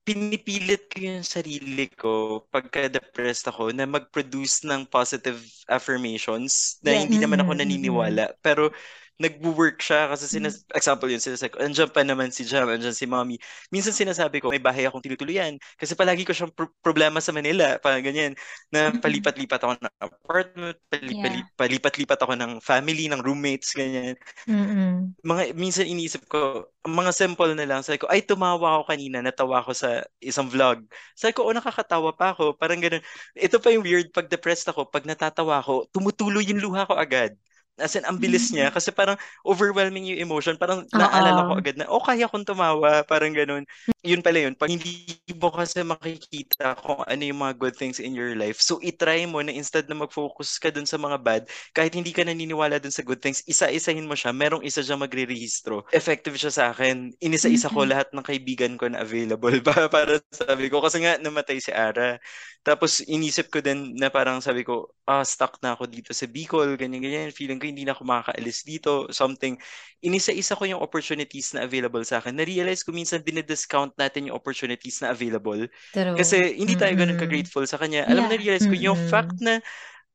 [0.00, 7.00] Pinipilit ko yung sarili ko pagka-depressed ako na mag-produce ng positive affirmations na yeah.
[7.04, 8.32] hindi naman ako naniniwala.
[8.40, 8.72] Pero
[9.20, 10.72] nagwo-work siya kasi sinas mm.
[10.72, 13.36] example yun sinasabi ko andyan pa naman si Jam andyan si Mommy.
[13.68, 15.60] Minsan sinasabi ko may bahay akong tinutuluyan.
[15.76, 18.32] Kasi palagi ko siyang pro- problema sa Manila pa ganyan
[18.72, 21.44] na palipat-lipat ako ng apartment yeah.
[21.60, 24.16] palipat-lipat ako ng family ng roommates ganyan.
[24.48, 25.20] Mm-hmm.
[25.20, 29.60] mga minsan iniisip ko mga simple na lang sabi ko ay tumawa ako kanina natawa
[29.60, 30.80] ako sa isang vlog.
[31.12, 32.56] Sabi ko oh nakakatawa pa ako.
[32.56, 33.04] Parang ganun.
[33.36, 37.36] Ito pa yung weird pag depressed ako pag natatawa ako tumutuloy yung luha ko agad
[37.80, 38.68] As in, ang bilis niya.
[38.70, 38.74] Mm.
[38.76, 40.54] Kasi parang overwhelming yung emotion.
[40.60, 41.00] Parang Uh-oh.
[41.00, 43.02] naalala ko agad na, oh, kaya kong tumawa.
[43.08, 43.64] Parang ganun.
[44.04, 44.54] Yun pala yun.
[44.56, 48.80] Pag hindi mo kasi makikita kung ano yung mga good things in your life, so
[48.80, 52.80] itry mo na instead na mag-focus ka dun sa mga bad, kahit hindi ka naniniwala
[52.80, 54.32] dun sa good things, isa-isahin mo siya.
[54.32, 55.88] Merong isa dyan magre-rehistro.
[55.92, 57.16] Effective siya sa akin.
[57.20, 60.84] Inisa-isa ko lahat ng kaibigan ko na available ba para sabi ko.
[60.84, 62.20] Kasi nga, namatay si Ara.
[62.60, 66.76] Tapos inisip ko din na parang sabi ko, ah, stuck na ako dito sa Bicol,
[66.76, 67.32] ganyan-ganyan.
[67.32, 69.56] Feeling ko hindi na ako makakaalis dito, something.
[70.02, 72.34] Inisa-isa ko yung opportunities na available sa akin.
[72.34, 75.70] Na-realize ko minsan dinidiscount natin yung opportunities na available.
[75.94, 76.16] True.
[76.18, 78.04] Kasi hindi tayo ganun ka-grateful sa kanya.
[78.10, 78.32] Alam, yeah.
[78.34, 79.12] na-realize ko yung mm-hmm.
[79.12, 79.62] fact na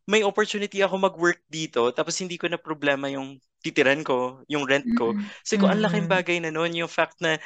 [0.05, 4.85] may opportunity ako mag-work dito tapos hindi ko na problema yung titiran ko, yung rent
[4.93, 5.17] ko.
[5.41, 7.41] Kasi ko ang laking bagay na noon, yung fact na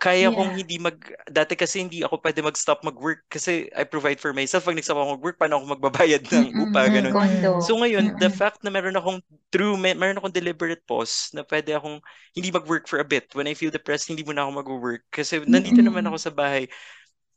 [0.00, 0.56] kaya kong Yeah.
[0.56, 0.96] hindi mag,
[1.28, 4.64] dati kasi hindi ako pwede mag-stop mag-work kasi I provide for myself.
[4.64, 7.14] Pag nag-stop ako mag-work, paano ako magbabayad ng upa, ganun.
[7.60, 8.32] So ngayon, the Mm-mm.
[8.32, 9.20] fact na meron akong
[9.52, 12.00] true, may, meron akong deliberate pause na pwede akong
[12.32, 13.28] hindi mag-work for a bit.
[13.36, 15.02] When I feel depressed, hindi muna ako mag-work.
[15.12, 16.08] Kasi nandito naman Mm-mm.
[16.08, 16.64] ako sa bahay.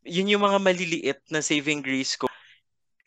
[0.08, 2.31] Yun yung mga maliliit na saving grace ko.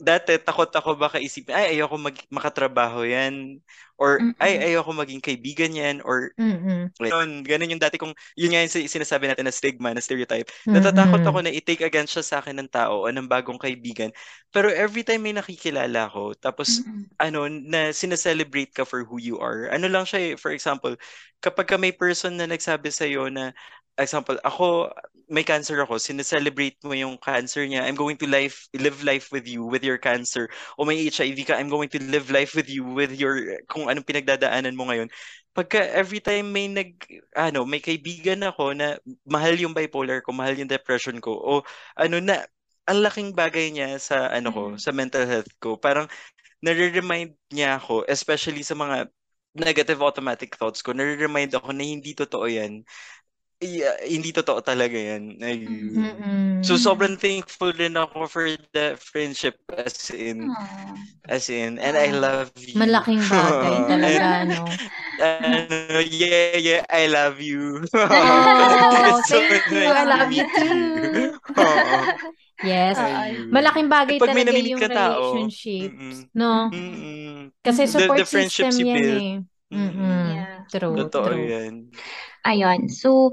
[0.01, 3.62] Dati, takot ako baka isipin, ay, ayoko mag, makatrabaho yan.
[3.95, 4.66] Or, ay, Mm-mm.
[4.74, 6.03] ayoko maging kaibigan yan.
[6.03, 6.90] Or, Mm-mm.
[6.99, 10.51] ganun, ganun yung dati kong, yun nga yung sin- sinasabi natin na stigma, na stereotype.
[10.74, 11.26] Natatakot Mm-mm.
[11.26, 14.11] ako na i-take against siya sa akin ng tao o ng bagong kaibigan.
[14.55, 17.07] Pero every time may nakikilala ko, tapos Mm-mm.
[17.20, 19.70] ano, na sineselebrate ka for who you are.
[19.70, 20.95] Ano lang siya eh, for example,
[21.42, 23.55] kapag ka may person na nagsabi sa'yo na,
[23.99, 24.90] example, ako,
[25.29, 29.49] may cancer ako, sineselebrate mo yung cancer niya, I'm going to life, live life with
[29.49, 30.49] you, with your cancer.
[30.77, 34.05] O may HIV ka, I'm going to live life with you, with your, kung anong
[34.05, 35.09] pinagdadaanan mo ngayon.
[35.55, 36.99] Pagka every time may nag,
[37.39, 41.53] ano, may kaibigan ako na mahal yung bipolar ko, mahal yung depression ko, o
[41.97, 42.45] ano na,
[42.85, 44.77] ang laking bagay niya sa ano ko, Mm.
[44.77, 45.81] sa mental health ko.
[45.81, 46.05] Parang
[46.64, 49.09] nare-remind niya ako, especially sa mga
[49.57, 52.83] negative automatic thoughts ko, nare-remind ako na hindi totoo yan.
[53.65, 55.41] Yeah, hindi totoo talaga yan.
[55.41, 56.61] Mm-mm.
[56.61, 58.47] So sobrang thankful rin ako for
[58.77, 60.97] the friendship as in Aw.
[61.29, 62.77] as in and I love you.
[62.77, 64.61] Malaking bagay talaga, no?
[65.17, 67.85] ano, yeah, yeah, I love you.
[67.95, 69.81] Oh, so thank you.
[69.81, 71.39] nice I love you too.
[71.57, 71.99] Oo.
[72.65, 72.97] Yes.
[72.97, 73.49] Ayun.
[73.53, 76.29] Malaking bagay Pag talaga yung tao, relationships, mm-mm.
[76.37, 76.73] no?
[76.73, 77.53] Mm-mm.
[77.65, 79.25] Kasi The, support the friendships system yan eh.
[79.73, 80.27] Mm-mm.
[80.37, 80.65] Yeah.
[80.73, 81.49] True, Totoo true.
[81.49, 81.75] yan.
[82.45, 82.88] Ayan.
[82.92, 83.32] So,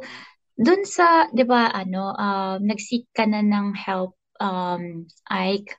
[0.60, 5.76] dun sa, di ba, ano, um, nag-seek ka na ng help, um, Ike.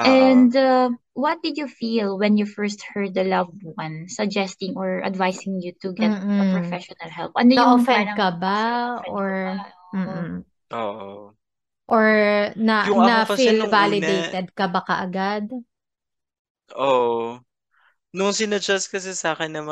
[0.00, 0.32] Oo.
[0.32, 5.02] And uh, what did you feel when you first heard the loved one suggesting or
[5.04, 6.50] advising you to get a Mm-mm.
[6.50, 7.32] professional help?
[7.38, 8.58] Ano yung Na-offend parang ka ba?
[9.06, 9.66] na-offend ka Or, ba?
[9.96, 10.42] Oo.
[10.72, 11.36] Oo.
[11.96, 12.06] Or
[12.66, 15.44] na, Yung ako na kasi feel nung una, validated ka ba kaagad?
[16.76, 17.40] oo.
[18.16, 19.62] Nung sinadjust kasi sa akin na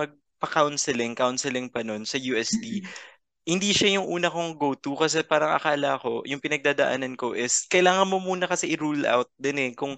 [0.40, 2.16] magpa-counseling, counseling pa nun sa
[2.52, 2.90] Mm-mm.
[3.48, 8.06] hindi siya yung una kong go-to kasi parang akala ko, yung pinagdadaanan ko is, kailangan
[8.06, 9.96] mo muna kasi i-rule out din eh, kung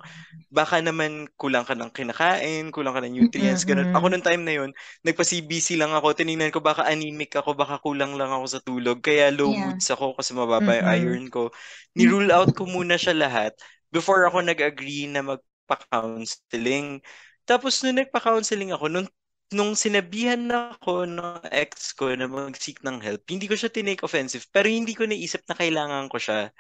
[0.49, 3.89] baka naman kulang ka ng kinakain, kulang ka ng nutrients, ganun.
[3.93, 4.71] Ako nung time na yun,
[5.05, 9.29] nagpa-CBC lang ako, tinignan ko baka anemic ako, baka kulang lang ako sa tulog, kaya
[9.35, 9.59] low Yeah.
[9.59, 11.51] moods ako kasi mababa yung iron ko.
[11.99, 13.53] Ni-rule out ko muna siya lahat
[13.93, 17.03] before ako nag-agree na magpa-counseling.
[17.45, 19.09] Tapos nung nagpa-counseling ako, nung
[19.53, 24.45] nung sinabihan ako ng ex ko na mag-seek ng help, hindi ko siya tinake offensive,
[24.53, 26.51] pero hindi ko naisip na kailangan ko siya.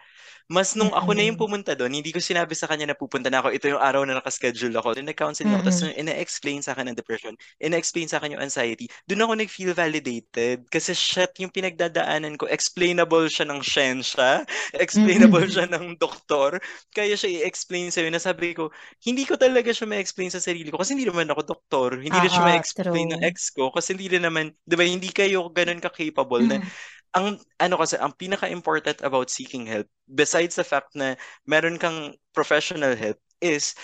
[0.52, 3.40] Mas nung ako na yung pumunta doon, hindi ko sinabi sa kanya na pupunta na
[3.40, 3.54] ako.
[3.56, 4.94] Ito yung araw na nakaschedule ako.
[4.98, 5.64] Then nag-counseling ako.
[5.70, 10.66] Tapos ina-explain sa akin ang depression, ina-explain sa akin yung anxiety, doon ako nag-feel validated.
[10.68, 14.44] Kasi shit, yung pinagdadaanan ko, explainable siya ng siyensya,
[14.84, 15.48] explainable Mm-mm.
[15.48, 16.60] siya ng doktor,
[16.92, 18.68] kaya siya i-explain sa'yo na sabi ko,
[19.04, 21.90] hindi ko talaga siya ma-explain sa sarili ko kasi hindi naman ako doktor.
[22.00, 23.26] Hindi rin siya Oo, ma-explain ng true.
[23.26, 26.72] ex ko kasi hindi rin naman, di ba, hindi kayo ganun ka-capable na Mm.
[27.16, 32.96] ang ano kasi ang pinaka-important about seeking help besides the fact na meron kang professional
[32.96, 33.76] help is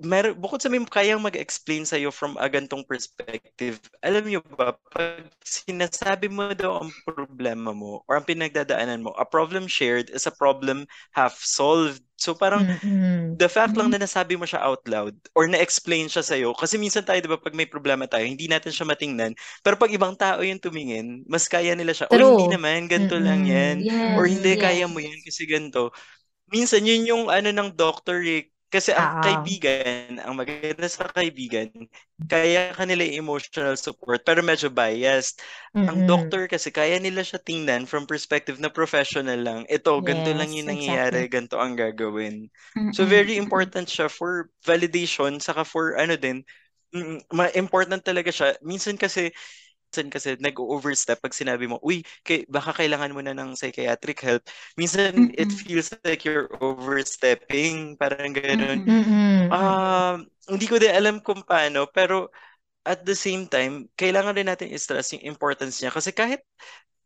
[0.00, 4.74] meron bukod sa may kayang mag-explain sa iyo from a gantong perspective alam niyo ba
[4.92, 10.24] pag sinasabi mo daw ang problema mo or ang pinagdadaanan mo a problem shared is
[10.28, 13.40] a problem half solved so parang Mm-mm.
[13.40, 13.94] the fact lang Mm.
[13.94, 17.34] na nasabi mo siya out loud or na-explain siya sa'yo, kasi minsan tayo, di ba,
[17.40, 19.34] pag may problema tayo, hindi natin siya matingnan.
[19.66, 22.52] Pero pag ibang tao yung tumingin, mas kaya nila siya, o hindi True.
[22.52, 23.82] naman, ganito lang yan.
[23.82, 24.14] Mm-mm.
[24.14, 24.90] Or Yes, hindi, kaya yes.
[24.90, 25.90] mo yan kasi ganito.
[26.52, 28.48] Minsan, yun yung ano ng doctor eh.
[28.74, 29.14] Kasi ang Oo.
[29.22, 31.70] kaibigan, ang maganda sa kaibigan,
[32.26, 35.38] kaya kanila emotional support, pero medyo biased.
[35.86, 36.08] Ang Mm-mm.
[36.08, 39.60] doctor kasi, kaya nila siya tingnan from perspective na professional lang.
[39.70, 41.30] Ito, ganito lang Yes, yung nangyayari, exactly.
[41.30, 42.50] ganito ang gagawin.
[42.90, 43.06] So Mm-mm.
[43.06, 46.42] very important siya for validation saka for ano din
[47.34, 48.54] ma important talaga siya.
[48.62, 49.34] Minsan kasi
[49.94, 54.42] minsan kasi nag-overstep pag sinabi mo, uy, kay, baka kailangan mo na ng psychiatric help.
[54.74, 55.54] Minsan it Mm-mm.
[55.54, 58.82] feels like you're overstepping, parang ganun.
[58.88, 59.54] Mm-mm.
[59.54, 62.32] Um, hindi ko din alam kung paano, pero
[62.86, 66.42] at the same time, kailangan rin natin i-stress yung importance niya kasi kahit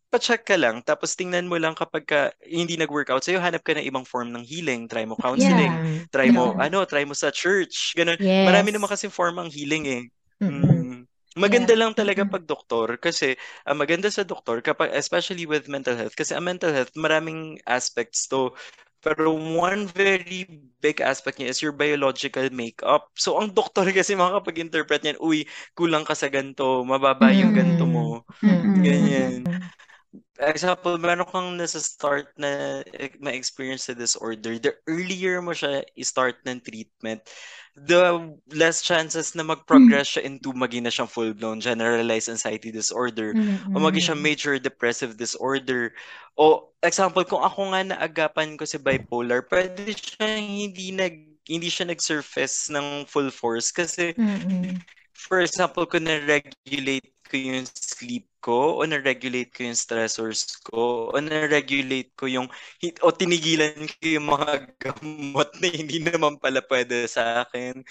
[0.09, 3.85] pa-check ka lang, tapos tingnan mo lang kapag ka, hindi nag-workout sa'yo, hanap ka ng
[3.85, 4.89] ibang form ng healing.
[4.89, 6.09] Try mo counseling, Mm-mm.
[6.13, 6.61] try mo, Yeah.
[6.61, 8.17] ano, try mo sa church, ganun.
[8.41, 8.93] Marami naman Yes.
[8.93, 10.03] kasi form ang healing eh.
[10.43, 10.78] Mm-mm.
[11.39, 11.79] Maganda Yeah.
[11.79, 16.35] lang talaga pag doktor kasi ang maganda sa doktor kapag especially with mental health kasi
[16.35, 18.51] ang mental health maraming aspects to
[19.01, 20.45] Pero one very
[20.83, 23.09] big aspect niya is your biological makeup.
[23.15, 25.47] So, ang doktor kasi makakapag-interpret niyan, uy,
[25.79, 28.27] kulang ka sa ganito, mababa yung ganito mo.
[28.43, 28.79] Mm-mm.
[28.83, 29.47] Ganyan.
[30.39, 36.39] Example, meron kang nasa start na eh, ma-experience sa disorder, the earlier mo siya i-start
[36.47, 37.27] ng treatment,
[37.75, 38.23] the
[38.55, 43.35] less chances na mag-progress siya into maging na siyang full-blown generalized anxiety disorder
[43.75, 44.23] o maging siya Mm-mm.
[44.23, 45.91] major depressive disorder.
[46.39, 51.15] O example, kung ako nga naagapan ko si bipolar, pwede siya hindi nag
[51.51, 54.83] hindi siya nag-surface ng full force kasi Mm-mm.
[55.13, 61.17] for example, kung na-regulate ko yung sleep ko o na-regulate ko yung stressors ko o
[61.21, 62.49] na-regulate ko yung
[63.05, 64.53] o tinigilan ko yung mga
[64.83, 67.85] gamot na hindi naman pala pwede sa akin.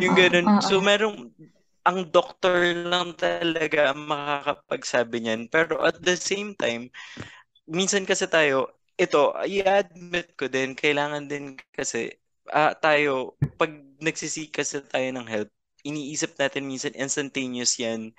[0.00, 0.46] Yung Oo, ganun.
[0.50, 0.60] oo.
[0.62, 1.32] So, merong
[1.86, 5.42] ang doctor lang talaga ang makakapagsabi niyan.
[5.50, 6.90] Pero at the same time,
[7.68, 12.10] minsan kasi tayo, ito, i-admit ko din, kailangan din kasi
[12.50, 13.70] ah, tayo, pag
[14.00, 15.50] nagsisik kasi tayo ng help,
[15.86, 18.10] iniisip natin minsan instantaneous yan.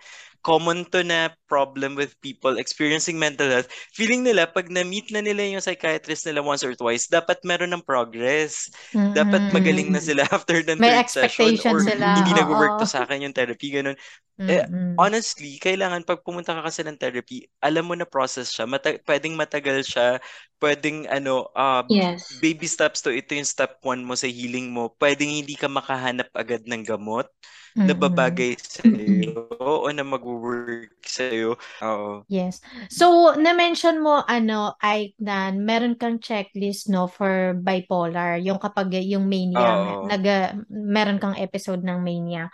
[0.48, 3.68] Common to na problem with people experiencing mental health.
[3.92, 7.84] Feeling nila, pag na-meet na nila yung psychiatrist nila once or twice, dapat meron ng
[7.84, 8.72] progress.
[9.12, 9.52] Dapat Mm-mm.
[9.52, 12.40] magaling na sila after ng May third session or sila, hindi oo.
[12.40, 14.00] nag-work to sa akin yung therapy, ganun.
[14.48, 14.96] Eh, Mm-mm.
[14.96, 18.64] honestly, kailangan pag pumunta ka kasi ng therapy, alam mo na process siya.
[18.64, 20.24] Mata- pwedeng matagal siya,
[20.64, 22.44] pwedeng ano, uh, Yes.
[22.44, 24.96] baby steps to, ito yung step one mo sa healing mo.
[24.96, 27.28] Pwedeng hindi ka makahanap agad ng gamot
[27.86, 27.98] na Mm-mm.
[27.98, 31.58] babagay sa'yo o na mag-work sa'yo.
[31.84, 32.26] Oo.
[32.28, 32.60] Yes.
[32.92, 38.36] So, na-mention mo, ano, Ike, na meron kang checklist, no, for bipolar.
[38.44, 40.04] Yung kapag yung mania, Oo.
[40.04, 40.28] nag,
[40.68, 42.52] meron kang episode ng mania.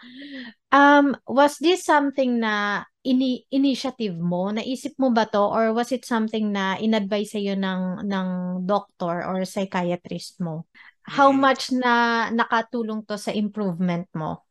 [0.69, 4.53] Um, was this something na ini initiative mo?
[4.53, 5.41] Naisip mo ba to?
[5.41, 8.27] Or was it something na in-advise sa'yo ng, ng
[8.69, 10.69] doctor or psychiatrist mo?
[11.09, 11.41] How Mm.
[11.41, 14.45] much na nakatulong to sa improvement mo?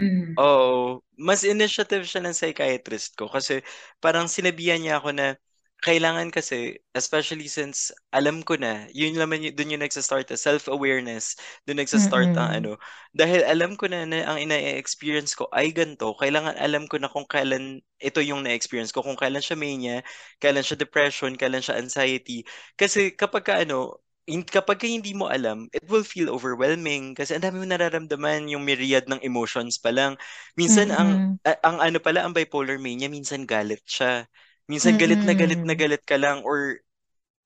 [0.00, 0.38] Mm.
[0.38, 1.02] Oo.
[1.18, 3.58] Mas initiative siya ng psychiatrist ko kasi
[3.98, 5.34] parang sinabihan niya ako na
[5.78, 11.38] kailangan kasi, especially since alam ko na, yun naman yun, dun yung nagsa-start, eh, self-awareness,
[11.70, 12.62] dun nagsa-start ang Mm-mm.
[12.62, 12.82] ano.
[13.14, 17.22] Dahil alam ko na na ang ina-experience ko ay ganito, kailangan alam ko na kung
[17.30, 20.02] kailan ito yung na-experience ko, kung kailan siya mania,
[20.42, 22.42] kailan siya depression, kailan siya anxiety.
[22.74, 27.32] Kasi kapag ka ano, hin- kapag ka hindi mo alam, it will feel overwhelming kasi
[27.34, 30.14] ang dami mo nararamdaman yung myriad ng emotions pa lang.
[30.60, 31.38] Minsan ang Mm-mm.
[31.48, 34.28] a- ang ano pala ang bipolar mania, minsan galit siya.
[34.68, 36.78] Minsan galit na galit na galit ka lang or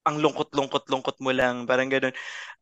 [0.03, 2.11] ang lungkot-lungkot-lungkot mo lang, parang ganun.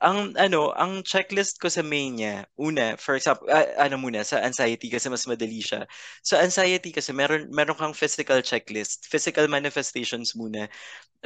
[0.04, 4.92] Ang ano, ang checklist ko sa mania, una, for example, ah, ano muna, sa anxiety
[4.92, 5.88] kasi mas madali siya.
[6.20, 10.68] Sa anxiety kasi meron meron kang physical checklist, physical manifestations muna.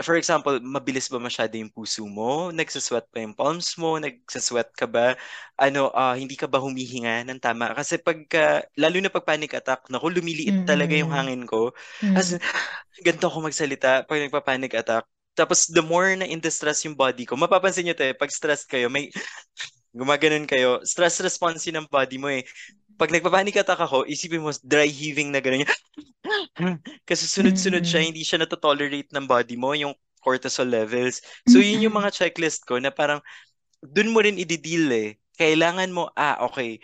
[0.03, 2.51] For example, mabilis ba masyado yung puso mo?
[2.51, 3.95] Nagsasweat pa yung palms mo?
[4.03, 5.15] Nagsasweat ka ba?
[5.55, 7.71] Ano, ah, hindi ka ba humihinga ng tama?
[7.79, 11.15] Kasi pagka, lalo na pag panic attack, naku, lumiliit talaga yung Mm-mm.
[11.15, 11.71] hangin ko.
[12.03, 12.19] Mm.
[12.19, 12.35] As,
[13.07, 15.07] ganito ako magsalita pag nagpa-panic attack.
[15.35, 18.87] Tapos, the more na in-distress yung body ko, mapapansin nyo to eh, pag stressed kayo,
[18.91, 19.11] may,
[19.99, 22.43] gumaganon kayo, stress response yun ng body mo eh.
[22.99, 25.67] Pag nagpa-panic attack ako, isipin mo, dry heaving na gano'n.
[27.09, 28.07] Kasi sunod-sunod siya, Mm-mm.
[28.07, 31.21] hindi siya natotolerate ng body mo, yung cortisol levels.
[31.45, 33.21] So, yun yung mga checklist ko na parang,
[33.85, 35.11] dun mo rin i-deal eh.
[35.39, 36.81] Kailangan mo, ah, okay,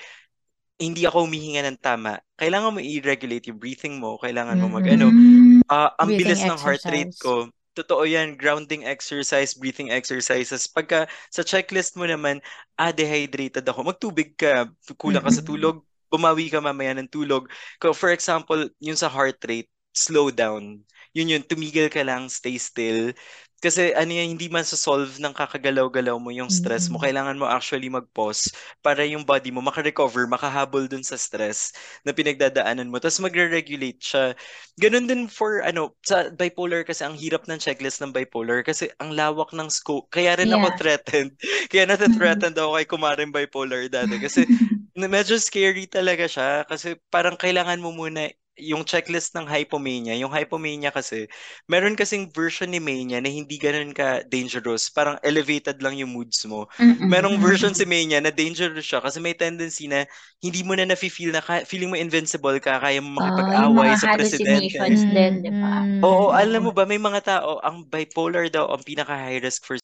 [0.80, 2.18] hindi ako humihinga ng tama.
[2.40, 4.16] Kailangan mo i-regulate yung breathing mo.
[4.20, 5.62] Kailangan mo mag, ano, Mm.
[5.70, 7.48] ah, ang Breathing bilis ng heart rate ko.
[7.70, 10.66] Totoo yan, grounding exercise, breathing exercises.
[10.66, 12.42] Pagka sa checklist mo naman,
[12.74, 14.66] ah, dehydrated ako, magtubig ka,
[14.98, 15.78] kulang ka sa tulog,
[16.10, 17.46] bumawi ka mamaya ng tulog.
[17.94, 20.82] For example, yung sa heart rate, slow down.
[21.14, 23.14] Yun yun, tumigil ka lang, stay still.
[23.60, 26.96] Kasi ano yan, hindi man solve ng kakagalaw-galaw mo yung stress mo.
[26.96, 27.00] Mm-mm.
[27.00, 28.50] Kailangan mo actually mag-pause
[28.80, 32.96] para yung body mo makarecover, makahabol dun sa stress na pinagdadaanan mo.
[32.96, 34.32] Tapos magre-regulate siya.
[34.80, 39.12] Ganun din for ano, sa bipolar kasi ang hirap ng checklist ng bipolar kasi ang
[39.12, 40.08] lawak ng scope.
[40.08, 40.80] Kaya rin ako Yeah.
[40.80, 41.36] threatened.
[41.70, 42.46] Kaya Mm-mm.
[42.48, 44.48] nata-threatened ako kay kumaring bipolar dati kasi
[44.96, 48.26] medyo scary talaga siya kasi parang kailangan mo muna
[48.60, 50.12] yung checklist ng hypomania.
[50.20, 51.26] Yung hypomania kasi,
[51.66, 54.92] meron kasing version ni mania na hindi ganun ka dangerous.
[54.92, 56.68] Parang elevated lang yung moods mo.
[56.80, 57.08] Mm-mm.
[57.08, 60.04] Merong version si mania na dangerous siya kasi may tendency na
[60.44, 63.90] hindi mo na nafe-feel na ka- feeling mo invincible ka, kaya mo Oh, yung makipag-away
[63.92, 64.76] mga sa presidente.
[64.76, 65.84] hallucinations din, di ba?
[66.00, 69.76] Oo, alam mo ba, may mga tao, ang bipolar daw ang pinaka-high risk for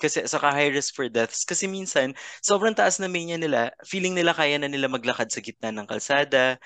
[0.00, 4.32] kasi saka high risk for deaths kasi minsan sobrang taas na mania nila feeling nila
[4.32, 6.56] kaya na nila maglakad sa gitna ng kalsada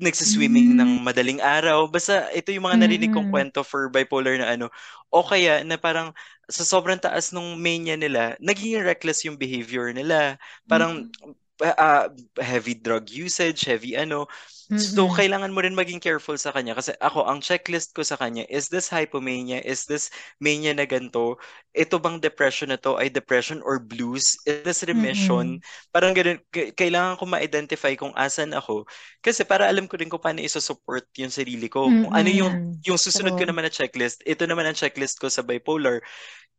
[0.00, 1.04] nagsiswimming ng Mm.
[1.04, 1.88] madaling araw.
[1.90, 3.32] Basta ito yung mga narinig kong Mm-mm.
[3.32, 4.66] kwento for bipolar na ano.
[5.12, 6.12] O kaya na parang
[6.48, 10.36] sa sobrang taas nung mania nila, naging reckless yung behavior nila.
[10.70, 11.32] Parang ah,
[11.62, 12.10] ah,
[12.42, 14.26] heavy drug usage, heavy ano.
[14.72, 15.12] So, Mm-mm.
[15.12, 16.72] kailangan mo rin maging careful sa kanya.
[16.72, 19.60] Kasi ako, ang checklist ko sa kanya, is this hypomania?
[19.60, 20.08] Is this
[20.40, 21.36] mania na ganito?
[21.76, 24.32] Ito bang depression na to ay depression or blues?
[24.48, 25.60] Is this remission?
[25.92, 28.88] Parang ganun, k- kailangan ko ma-identify kung asan ako.
[29.20, 31.92] Kasi para alam ko rin kung paano isa-support yung sarili ko.
[32.00, 33.48] Kung ano yung, yung susunod ko True.
[33.48, 34.24] naman na checklist.
[34.24, 36.00] Ito naman ang checklist ko sa bipolar.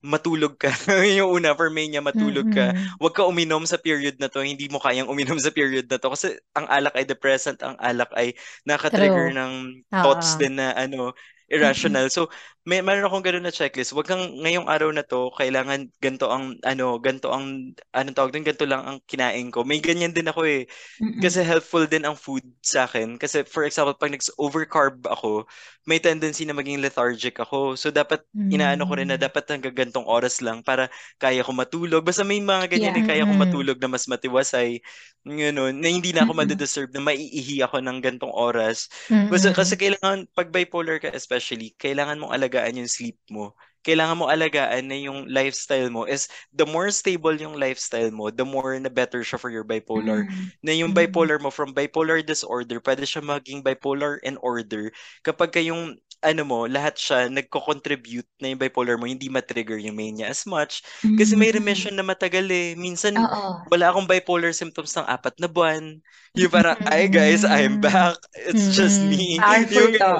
[0.03, 0.67] Matulog ka.
[1.17, 2.99] yung una, for mania, matulog ka Mm-mm.
[2.99, 6.11] huwag ka uminom sa period na to, hindi mo kayang uminom sa period na to
[6.11, 8.35] kasi ang alak ay depressant, ang alak ay
[8.67, 9.31] nakatrigger True.
[9.31, 10.35] ng thoughts Oo.
[10.35, 11.15] din na ano,
[11.47, 12.11] irrational.
[12.11, 12.27] So,
[12.63, 13.91] may meron akong ganoon na checklist.
[13.91, 18.47] Huwag kang ngayong araw na to, kailangan ganto ang ano, ganto ang anong tawag doon,
[18.47, 19.67] ganto lang ang kinain ko.
[19.67, 20.65] May ganyan din ako eh.
[21.01, 21.23] Mm-mm.
[21.23, 23.15] Kasi helpful din ang food sa akin.
[23.15, 25.47] Kasi for example, pag nag-overcarb ako,
[25.87, 27.79] may tendency na maging lethargic ako.
[27.79, 29.21] So dapat inaano ko rin na Mm.
[29.21, 32.03] dapat hanggang gantong oras lang para kaya ko matulog.
[32.03, 32.99] Basta may mga ganyan Yeah.
[32.99, 33.35] eh, kaya ko Mm-mm.
[33.35, 34.83] matulog na mas matiwasay.
[35.23, 36.35] Ganun, na hindi na ako Mm-mm.
[36.35, 38.91] madideserve na maiihi ako ng gantong oras.
[39.31, 43.57] Basta kasi kailangan, pag bipolar ka especially, kailangan mong alagaan yung sleep mo.
[43.83, 48.45] Kailangan mo alagaan na yung lifestyle mo is the more stable yung lifestyle mo, the
[48.47, 50.23] more na better siya for your bipolar.
[50.23, 50.47] Mm.
[50.63, 51.11] Na yung Mm.
[51.11, 54.87] bipolar mo from bipolar disorder, pwede siya maging bipolar in order
[55.25, 59.95] kapag ka yung ano mo, lahat siya nagko-contribute na yung bipolar mo, hindi matrigger yung
[59.95, 60.81] mania as much.
[61.19, 61.57] Kasi may Mm.
[61.59, 62.73] remission na matagal eh.
[62.73, 63.61] Minsan, Oo.
[63.67, 65.99] wala akong bipolar symptoms ng apat na buwan.
[66.33, 67.85] Yung parang, ay guys, I'm Mm.
[67.85, 68.17] back.
[68.33, 69.09] It's just Mm.
[69.11, 69.25] me.
[69.37, 70.13] Powerful Yung, to.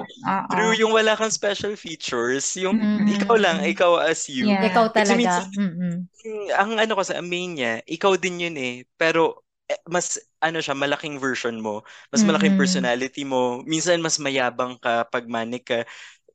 [0.54, 2.54] True, yung wala kang special features.
[2.56, 2.78] Yung
[3.10, 4.48] ikaw lang, ikaw as you.
[4.48, 4.70] Yeah.
[4.70, 5.18] Ikaw Kasi talaga.
[5.18, 5.96] minsan, Mm-mm.
[6.24, 8.88] yung- ang ano ko sa mania, ikaw din yun eh.
[8.96, 9.43] Pero
[9.90, 11.82] mas ano siya, malaking version mo.
[12.12, 12.58] Mas malaking Mm-mm.
[12.58, 13.64] personality mo.
[13.66, 15.80] Minsan mas mayabang ka pag manic ka.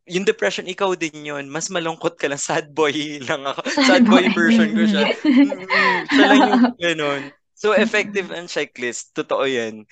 [0.09, 1.47] Yung depression, ikaw din yun.
[1.53, 2.41] Mas malungkot ka lang.
[2.49, 3.63] Sad boy lang ako.
[3.83, 5.07] Sad boy version ko siya.
[5.45, 7.23] Mm, siya lang yung ganun.
[7.59, 9.13] So, effective ang checklist.
[9.19, 9.85] Totoo yan.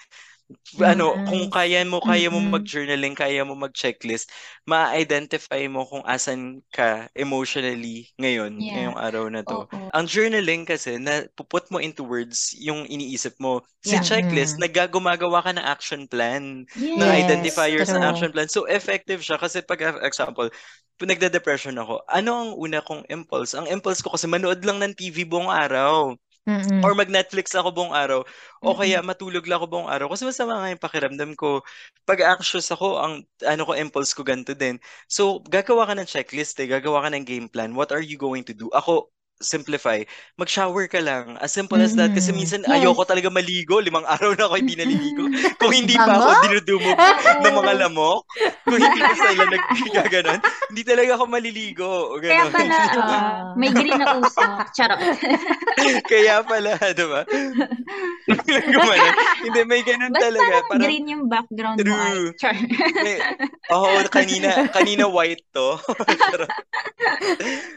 [0.83, 1.51] Ano, kung Nice.
[1.51, 4.31] kaya mo, kaya mo mag-journaling, kaya mo mag-checklist,
[4.67, 8.75] ma-identify mo kung asan ka emotionally ngayon, Yeah.
[8.75, 9.67] ngayong araw na to.
[9.73, 9.91] Oo.
[9.95, 13.63] Ang journaling kasi, na puput mo into words yung iniisip mo.
[13.83, 14.03] Si Yeah.
[14.03, 14.63] checklist, Mm.
[14.63, 16.63] nagagumagawa ka ng action plan,
[16.99, 17.15] ng Yes.
[17.15, 18.47] identifiers ng action plan.
[18.51, 20.51] So, effective siya kasi pag, example,
[20.99, 23.55] kung nagda-depression ako, ano ang una kong impulse?
[23.55, 26.17] Ang impulse ko kasi manood lang ng TV buong araw.
[26.47, 26.85] Mm-mm.
[26.85, 28.23] Or mag-Netflix ako buong araw.
[28.63, 28.79] O Mm-mm.
[28.79, 30.07] kaya matulog lang ako buong araw.
[30.13, 31.65] Kasi masama nga yung pakiramdam ko.
[32.07, 34.79] Pag anxious ako, ang ano ko, impulse ko ganito din.
[35.11, 36.69] So, gagawa ka ng checklist eh.
[36.71, 37.75] Gagawa ka ng game plan.
[37.75, 38.71] What are you going to do?
[38.71, 40.01] Ako, simplify.
[40.37, 41.37] Mag-shower ka lang.
[41.39, 42.13] As simple as that.
[42.13, 42.41] Kasi Mm-mm.
[42.41, 42.81] minsan, Yes.
[42.81, 43.79] ayoko talaga maligo.
[43.79, 45.29] Limang araw na ako hindi naliligo.
[45.61, 46.97] Kung hindi pa ako dinudumog
[47.45, 48.25] ng mga lamok.
[48.65, 50.41] Kung hindi pa sila nagkaganon.
[50.73, 51.93] Hindi talaga ako maliligo.
[52.19, 52.53] Kaya Ganon.
[52.53, 54.51] pala, ah, may green na usok.
[54.73, 55.01] Charot.
[56.09, 57.21] Kaya pala, di ba?
[59.45, 60.55] Hindi, may ganun Ba't talaga.
[60.67, 62.13] Parang, green yung background mo ay?
[62.17, 62.31] True.
[62.41, 62.57] Char.
[63.71, 65.77] oo, kanina, kanina white to.
[66.33, 66.51] Charot.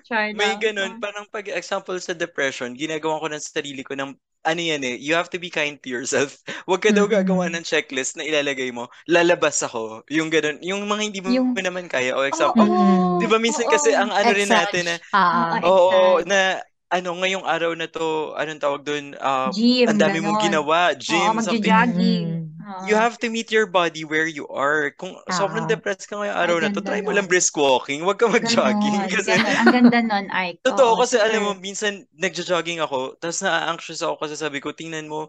[0.07, 0.97] Char may ganun.
[0.97, 4.13] Parang pag example sa depression, ginagawa ko ng sarili ko ng,
[4.47, 6.39] ano yan eh, you have to be kind to yourself.
[6.67, 7.11] Huwag ka daw Mm-mm.
[7.11, 10.07] gagawa ng checklist na ilalagay mo, lalabas ako.
[10.09, 10.57] Yung ganun.
[10.63, 12.15] Yung mga hindi mo Yung- naman kaya.
[12.15, 13.19] O example, Mm-mm.
[13.19, 13.71] di ba minsan Oo.
[13.71, 16.29] kasi ang ano rin natin na, Ah, Oo, oo, exact.
[16.29, 20.93] na, ano, ngayong araw na to, anong tawag doon, ah, Gym, ang dami mong ginawa,
[20.97, 22.49] gym, Oo, something.
[22.79, 24.91] You have to meet your body where you are.
[24.95, 25.67] Kung sobrang Oo.
[25.67, 28.01] depressed ka ngayong araw na to, try mo lang brisk walking.
[28.07, 29.03] Huwag ka mag-jogging.
[29.03, 29.55] Ganon, Kasi, ganon.
[29.59, 30.61] Ang ganda nun, Ike.
[30.65, 35.07] totoo, Oo, kasi alam mo, minsan nagja-jogging ako, tapos na-anxious ako kasi sabi ko, tingnan
[35.07, 35.27] mo,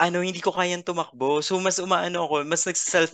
[0.00, 1.40] ano, hindi ko kayang tumakbo.
[1.44, 2.64] So, mas umaano ako, mas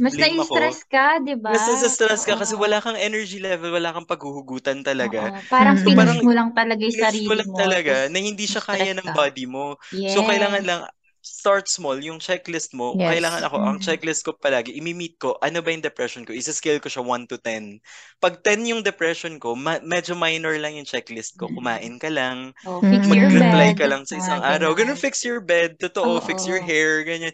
[0.03, 0.59] Mas nagsa-self-blame ako.
[0.59, 1.51] na-stress ka, di ba?
[1.51, 5.29] Mas nasa-stress ka kasi wala kang energy level, wala kang paghuhugutan talaga.
[5.29, 5.43] Oo.
[5.51, 5.77] Parang.
[5.81, 7.57] So, pinush parang mo lang talaga yung sarili mo lang mo.
[7.57, 9.15] talaga tas na hindi siya kaya ng ka.
[9.15, 9.77] body mo.
[9.91, 10.05] Yes.
[10.09, 10.81] So, kailangan lang,
[11.25, 13.09] start small, yung checklist mo, Yes.
[13.09, 13.83] kailangan ako, ang Mm.
[13.83, 16.37] checklist ko palagi, imi-meet ko, ano ba yung depression ko?
[16.37, 17.81] Isa-scale ko siya 1 to 10.
[18.21, 21.49] Pag 10 yung depression ko, ma- medyo minor lang yung checklist ko.
[21.49, 21.57] Mm.
[21.57, 23.17] Kumain ka lang, Oh, fix Mm.
[23.17, 23.81] your mag-reply bed.
[23.81, 24.71] ka lang sa isang Mga araw.
[24.77, 25.81] Ganun, fix your bed.
[25.81, 27.33] Totoo, fix your hair, ganyan.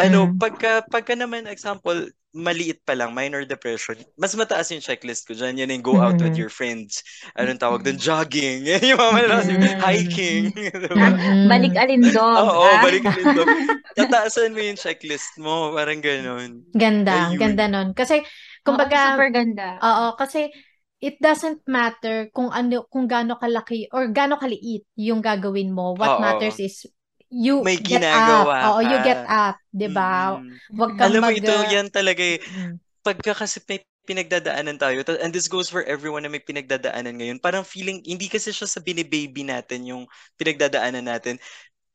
[0.00, 0.38] Ano, Mm-mm.
[0.40, 2.08] pagka, pagka naman, example,
[2.38, 5.58] maliit pa lang, minor depression, mas mataas yung checklist ko dyan.
[5.58, 6.38] Yan yung go out with Mm-mm.
[6.38, 7.02] your friends.
[7.34, 7.98] Anong tawag doon?
[7.98, 8.62] Jogging.
[8.62, 9.82] Yan yung mga malakas, yung Mm-mm.
[9.82, 10.42] hiking.
[10.86, 11.08] Diba?
[11.18, 11.50] Mm-mm.
[11.50, 12.38] Balik alindog.
[12.38, 12.78] Oo, ah.
[12.78, 13.42] balik dito.
[13.98, 15.74] Tataasan mo yung checklist mo.
[15.74, 16.62] Parang ganun.
[16.70, 17.38] Ganda, Ayun.
[17.42, 17.88] ganda nun.
[17.98, 18.22] Kasi,
[18.62, 19.82] kumbaga, super ganda.
[19.82, 20.54] Oo, kasi
[21.02, 25.94] it doesn't matter kung ano kung gaano kalaki or gaano kaliit yung gagawin mo.
[25.98, 26.22] What Oo.
[26.22, 26.86] matters is
[27.30, 28.78] you may get ginagawa up.
[28.78, 30.38] Oo, you get up, 'di ba?
[30.38, 30.60] Mm.
[30.76, 32.42] Wag kang Alam mo, mag ito, ah, yan talaga eh.
[32.46, 37.14] mm, Pagka kasi may pinagdadaanan tayo, ta- and this goes for everyone na may pinagdadaanan
[37.20, 40.04] ngayon, parang feeling, hindi kasi siya sa binibaby natin yung
[40.40, 41.36] pinagdadaanan natin.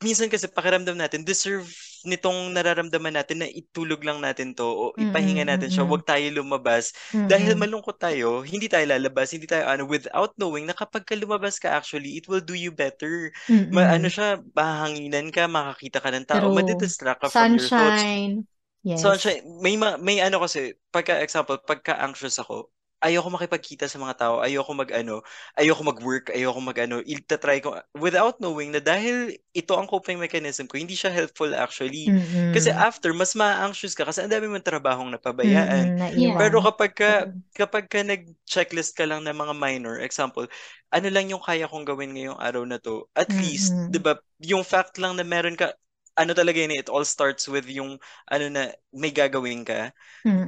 [0.03, 1.65] Minsan kasi pakiramdam natin, deserve
[2.03, 6.03] nitong nararamdaman natin na itulog lang natin to o ipahinga mm, natin siya, mm, wag
[6.03, 6.91] tayo lumabas.
[7.15, 11.15] Dahil mm, malungkot tayo, hindi tayo lalabas, hindi tayo ano, without knowing na kapag ka
[11.15, 13.31] lumabas ka actually, it will do you better.
[13.71, 14.13] Ma, ano mm.
[14.13, 16.55] siya, mahanginan ka, makakita ka ng tao, True.
[16.59, 18.03] madidistract ka from your thoughts.
[18.03, 18.43] Sunshine.
[18.83, 18.99] Yes.
[18.99, 22.67] Sunshine, may, ma- may ano kasi, pagka example, pagka anxious ako,
[23.03, 25.19] ayoko makipagkita sa mga tao, ayoko mag ano,
[25.59, 30.65] ayoko mag-work, ayoko mag ano, ita-try ko without knowing na dahil ito ang coping mechanism
[30.71, 32.15] ko, hindi siya helpful actually.
[32.47, 32.73] Kasi Mm-mm.
[32.73, 35.91] after, mas ma-anxious ka kasi ang dami mong trabahong napabayaan.
[35.99, 36.39] Naiwan.
[36.39, 37.11] Pero kapag ka,
[37.53, 40.47] kapag ka nag-checklist ka lang ng mga minor, example,
[40.93, 43.89] ano lang yung kaya kong gawin ngayong araw na to, at least, Mm-mm.
[43.89, 45.73] di ba, yung fact lang na meron ka,
[46.17, 47.97] ano talaga yun, eh, it all starts with yung,
[48.29, 49.91] ano na, may gagawin ka.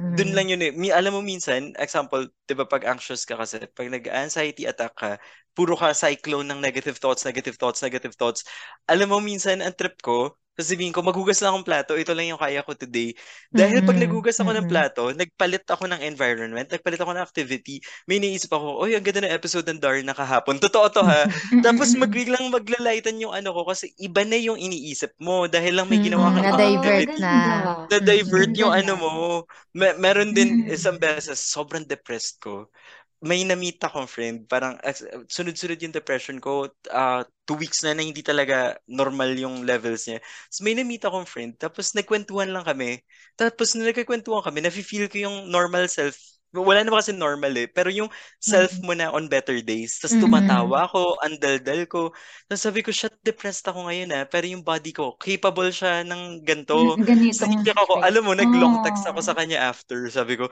[0.06, 0.38] Dun Mm-mm.
[0.38, 0.70] lang yun eh.
[0.70, 5.10] Mi, alam mo minsan, example, di ba, pag anxious ka kasi, pag nag-anxiety attack ka,
[5.56, 8.46] puro ka cyclone ng negative thoughts, negative thoughts, negative thoughts.
[8.86, 12.40] Alam mo minsan, ang trip ko, sasabihin ko, maghugas lang akong plato, ito lang yung
[12.40, 13.12] kaya ko today.
[13.52, 14.00] Dahil pag Mm-mm.
[14.00, 14.68] naghugas ako ng Mm-mm.
[14.68, 17.78] plato, nagpalit ako ng environment, nagpalit ako ng activity,
[18.08, 20.56] may naisip ako, oy, ang ganda ng episode ng Darna kahapon.
[20.58, 21.28] Totoo to ha.
[21.62, 26.00] Tapos magbilang maglalaitan yung ano ko kasi iba na yung iniisip mo dahil lang may
[26.00, 27.20] ginawa kang Na-divert activity.
[27.22, 27.36] na.
[27.90, 29.10] Na-divert yung ano mo.
[29.76, 32.66] Me- meron din isang beses, sobrang depressed ko.
[33.26, 38.06] May na-meet akong friend, parang as- sunod-sunod yung depression ko, ah, two weeks na na
[38.06, 40.18] hindi talaga normal yung levels niya.
[40.50, 43.02] So may na-meet akong friend, tapos nagkwentuhan lang kami.
[43.34, 46.35] Tapos nung nagkakwentuhan kami, nafe-feel ko yung normal self.
[46.62, 49.98] Wala naman kasi normal eh, pero yung self mo na on better days.
[49.98, 52.14] Tapos tumatawa ako, ang daldal ko.
[52.46, 54.24] Tapos sabi ko, shit, depressed ako ngayon ah.
[54.24, 56.94] Pero yung body ko, capable siya ng ganito.
[57.00, 57.42] Ganito.
[57.44, 59.12] Hindi ako, alam mo, nag-long text Oh.
[59.12, 60.06] ako sa kanya after.
[60.08, 60.46] Sabi ko,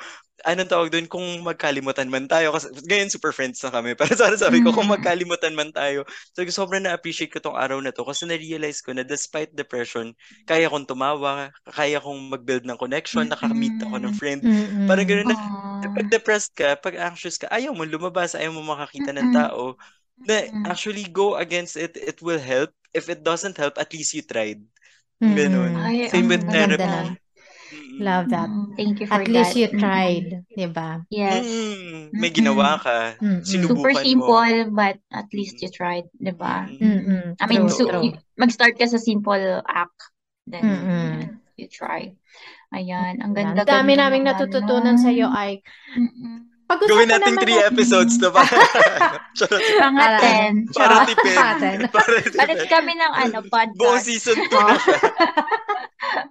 [0.45, 2.51] anong tawag doon kung magkalimutan man tayo?
[2.53, 3.95] Kasi ngayon super friends na kami.
[3.99, 6.05] Pero sana sabi ko, kung magkalimutan man tayo.
[6.35, 10.13] Sabi ko, sobrang na-appreciate ko tong araw na to kasi na-realize ko na despite depression,
[10.45, 14.41] kaya kong tumawa, kaya kong mag-build ng connection, nakameet ako ng friend.
[14.45, 14.87] Mm-mm.
[14.87, 15.94] Parang ganoon na, Aw.
[15.95, 19.79] Pag depressed ka, pag anxious ka, ayaw mo lumabas, ayaw mo makakita ng tao.
[20.27, 22.73] Na actually go against it, it will help.
[22.95, 24.63] If it doesn't help, at least you tried.
[25.29, 25.75] Ganun.
[25.87, 26.87] Ay, Same with therapy.
[26.87, 27.17] Mm-mm.
[27.99, 28.51] Love that.
[28.77, 29.57] Thank you for At least that.
[29.57, 29.81] you Mm-mm.
[29.81, 31.05] tried, di ba?
[31.11, 31.47] Yes.
[31.55, 32.95] Mm, may ginawa ka.
[33.23, 33.45] Mm-mm.
[33.45, 34.31] Sinubukan Super mo.
[34.35, 36.69] simple, but at least you tried, di ba?
[36.69, 36.81] Mm.
[36.83, 37.37] Mm-mm.
[37.41, 38.13] I mean, True, so, true.
[38.37, 39.97] mag-start ka sa simple act.
[40.47, 42.13] Then, yan, you try.
[42.75, 45.31] Ayan, ang ganda Dami ganda naming natututunan sa iyo.
[45.31, 45.63] Ike.
[45.95, 46.51] Mm-mm.
[46.65, 47.71] Pag-usapan Gawin natin three natin.
[47.71, 48.43] episodes na ba?
[49.39, 49.61] Charot.
[49.61, 50.21] Mga Para-
[50.65, 50.65] 10.
[50.77, 51.37] Para tipid.
[51.37, 52.09] Para
[52.41, 52.73] Palit tipid.
[52.73, 54.03] kami ng ano, Buong podcast.
[54.03, 54.99] season 2 na siya.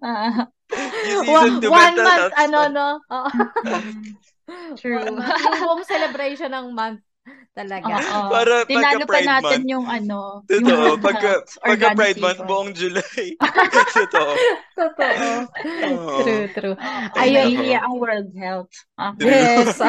[0.01, 2.87] Ah, One, season 2 one month, ano, no?
[4.75, 5.05] True.
[5.05, 5.21] Yung
[5.61, 6.99] buong celebration ng month
[7.57, 7.93] talaga.
[7.99, 8.29] Oo.
[8.31, 9.71] Para Tinalo pa natin Month.
[9.71, 10.83] yung ano, yung Totoo.
[10.83, 11.31] mental Pagka,
[11.65, 13.25] pagka Pride Month, buong July.
[13.97, 14.31] Totoo.
[14.75, 15.27] Totoo.
[15.93, 16.19] Oo.
[16.23, 16.75] True, true.
[17.15, 17.33] Ayun.
[17.53, 18.73] nahihiya ang World Health.
[18.93, 19.29] Okay.
[19.29, 19.79] Yes.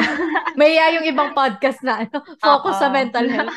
[0.59, 2.95] May uh, yung ibang podcast na ano, focus sa Oo.
[2.95, 3.55] mental health.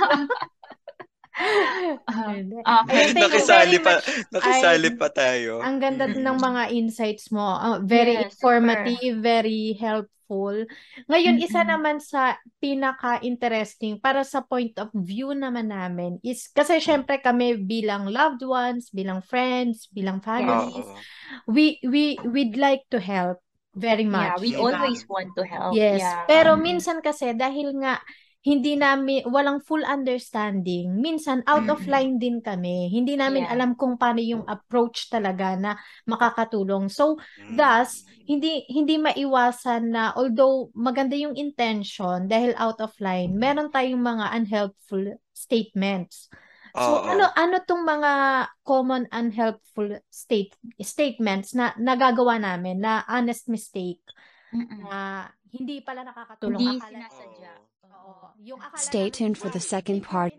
[2.08, 2.56] Ah, Hindi.
[2.66, 3.04] Okay.
[3.14, 3.92] You Nakisali pa,
[4.34, 5.54] nakisali pa tayo.
[5.58, 7.42] Ang ganda ng mga insights mo.
[7.58, 8.94] Uh, very Yes, super.
[8.94, 10.54] informative, very helpful.
[11.10, 11.66] Ngayon, isa Mm-mm.
[11.66, 18.06] naman sa pinaka-interesting para sa point of view naman namin is kasi syempre kami bilang
[18.06, 21.02] loved ones, bilang friends, bilang families, Oo.
[21.50, 23.42] we we we'd like to help
[23.74, 24.78] very Yeah, much, we di ba?
[24.78, 25.74] always want to help.
[25.74, 25.90] Yes.
[25.90, 26.24] Yeah.
[26.28, 28.00] Pero minsan kasi dahil nga
[28.42, 31.90] hindi namin walang full understanding, minsan out of Mm-mm.
[31.90, 32.88] line din kami.
[32.88, 33.52] Hindi namin Yeah.
[33.52, 35.74] alam kung paano yung approach talaga na
[36.06, 36.86] makakatulong.
[36.88, 37.58] So, Mm.
[37.58, 44.00] thus, hindi hindi maiwasan na although maganda yung intention dahil out of line, meron tayong
[44.00, 46.30] mga unhelpful statements.
[46.78, 47.10] So, Oo.
[47.10, 48.12] ano ano tong mga
[48.62, 54.00] common unhelpful state statements na nagagawa namin na honest mistake
[54.52, 56.60] na hindi pala nakakatulong.
[56.60, 57.52] Hindi Akala, sinasadya.
[58.08, 58.28] Oo.
[58.40, 60.32] Yung akala Stay tuned for the second part,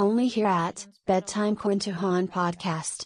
[0.00, 2.96] only here at Bedtime Quintuhan Podcast.